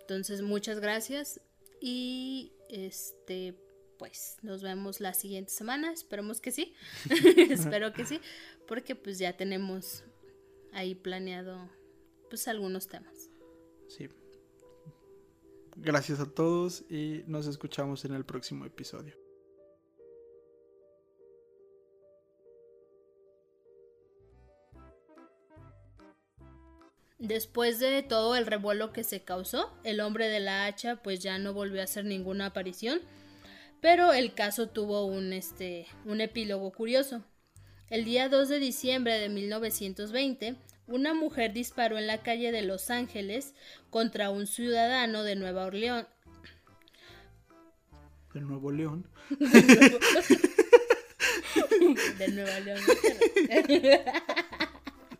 Entonces, 0.00 0.42
muchas 0.42 0.80
gracias 0.80 1.40
y 1.80 2.52
este 2.74 3.54
pues 3.98 4.36
nos 4.42 4.62
vemos 4.62 5.00
la 5.00 5.14
siguiente 5.14 5.52
semana, 5.52 5.92
esperemos 5.92 6.40
que 6.40 6.50
sí. 6.50 6.74
Espero 7.50 7.92
que 7.92 8.04
sí, 8.04 8.20
porque 8.66 8.96
pues 8.96 9.18
ya 9.18 9.36
tenemos 9.36 10.04
ahí 10.72 10.94
planeado 10.94 11.70
pues 12.28 12.48
algunos 12.48 12.88
temas. 12.88 13.30
Sí. 13.88 14.08
Gracias 15.76 16.20
a 16.20 16.26
todos 16.26 16.84
y 16.90 17.22
nos 17.26 17.46
escuchamos 17.46 18.04
en 18.04 18.14
el 18.14 18.24
próximo 18.24 18.64
episodio. 18.64 19.23
Después 27.24 27.78
de 27.78 28.02
todo 28.02 28.36
el 28.36 28.46
revuelo 28.46 28.92
que 28.92 29.02
se 29.02 29.22
causó, 29.22 29.72
el 29.82 30.00
hombre 30.00 30.28
de 30.28 30.40
la 30.40 30.66
hacha 30.66 30.96
pues 30.96 31.20
ya 31.20 31.38
no 31.38 31.54
volvió 31.54 31.80
a 31.80 31.84
hacer 31.84 32.04
ninguna 32.04 32.44
aparición, 32.46 33.00
pero 33.80 34.12
el 34.12 34.34
caso 34.34 34.68
tuvo 34.68 35.06
un, 35.06 35.32
este, 35.32 35.86
un 36.04 36.20
epílogo 36.20 36.70
curioso. 36.70 37.24
El 37.88 38.04
día 38.04 38.28
2 38.28 38.50
de 38.50 38.58
diciembre 38.58 39.14
de 39.14 39.30
1920, 39.30 40.56
una 40.86 41.14
mujer 41.14 41.54
disparó 41.54 41.96
en 41.96 42.06
la 42.06 42.22
calle 42.22 42.52
de 42.52 42.60
Los 42.60 42.90
Ángeles 42.90 43.54
contra 43.88 44.28
un 44.28 44.46
ciudadano 44.46 45.22
de 45.22 45.36
Nueva 45.36 45.64
Orleans. 45.64 46.06
De 48.34 48.40
Nuevo 48.42 48.70
León. 48.70 49.08
de 52.18 52.28
Nueva 52.28 52.60
León. 52.60 52.80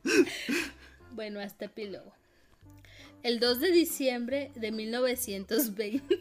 Bueno, 1.15 1.39
hasta 1.39 1.67
epílogo. 1.67 2.13
El 3.23 3.39
2 3.39 3.61
de 3.61 3.71
diciembre 3.71 4.51
de 4.57 4.73
1920. 4.73 6.19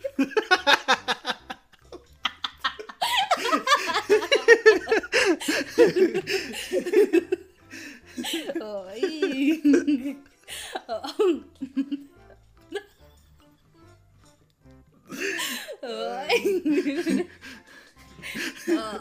Ay. 8.61 10.21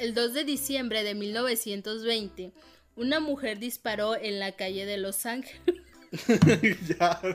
El 0.00 0.14
2 0.14 0.32
de 0.32 0.44
diciembre 0.44 1.04
de 1.04 1.14
1920, 1.14 2.52
una 2.96 3.20
mujer 3.20 3.58
disparó 3.58 4.16
en 4.16 4.38
la 4.38 4.52
calle 4.52 4.86
de 4.86 4.96
Los 4.96 5.26
Ángeles. 5.26 5.60
ya. 6.88 7.20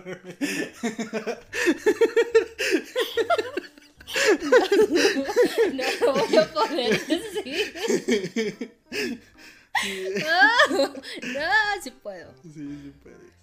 No, 4.42 4.58
no, 5.74 5.84
voy 6.14 6.38
a 6.38 6.54
poder 6.54 7.06
decir. 7.06 8.72
No, 10.20 10.88
no, 10.88 10.94
sí 11.84 11.92
puedo. 11.92 12.34
Sí, 12.42 12.54
sí 12.54 12.94
puedes. 13.04 13.34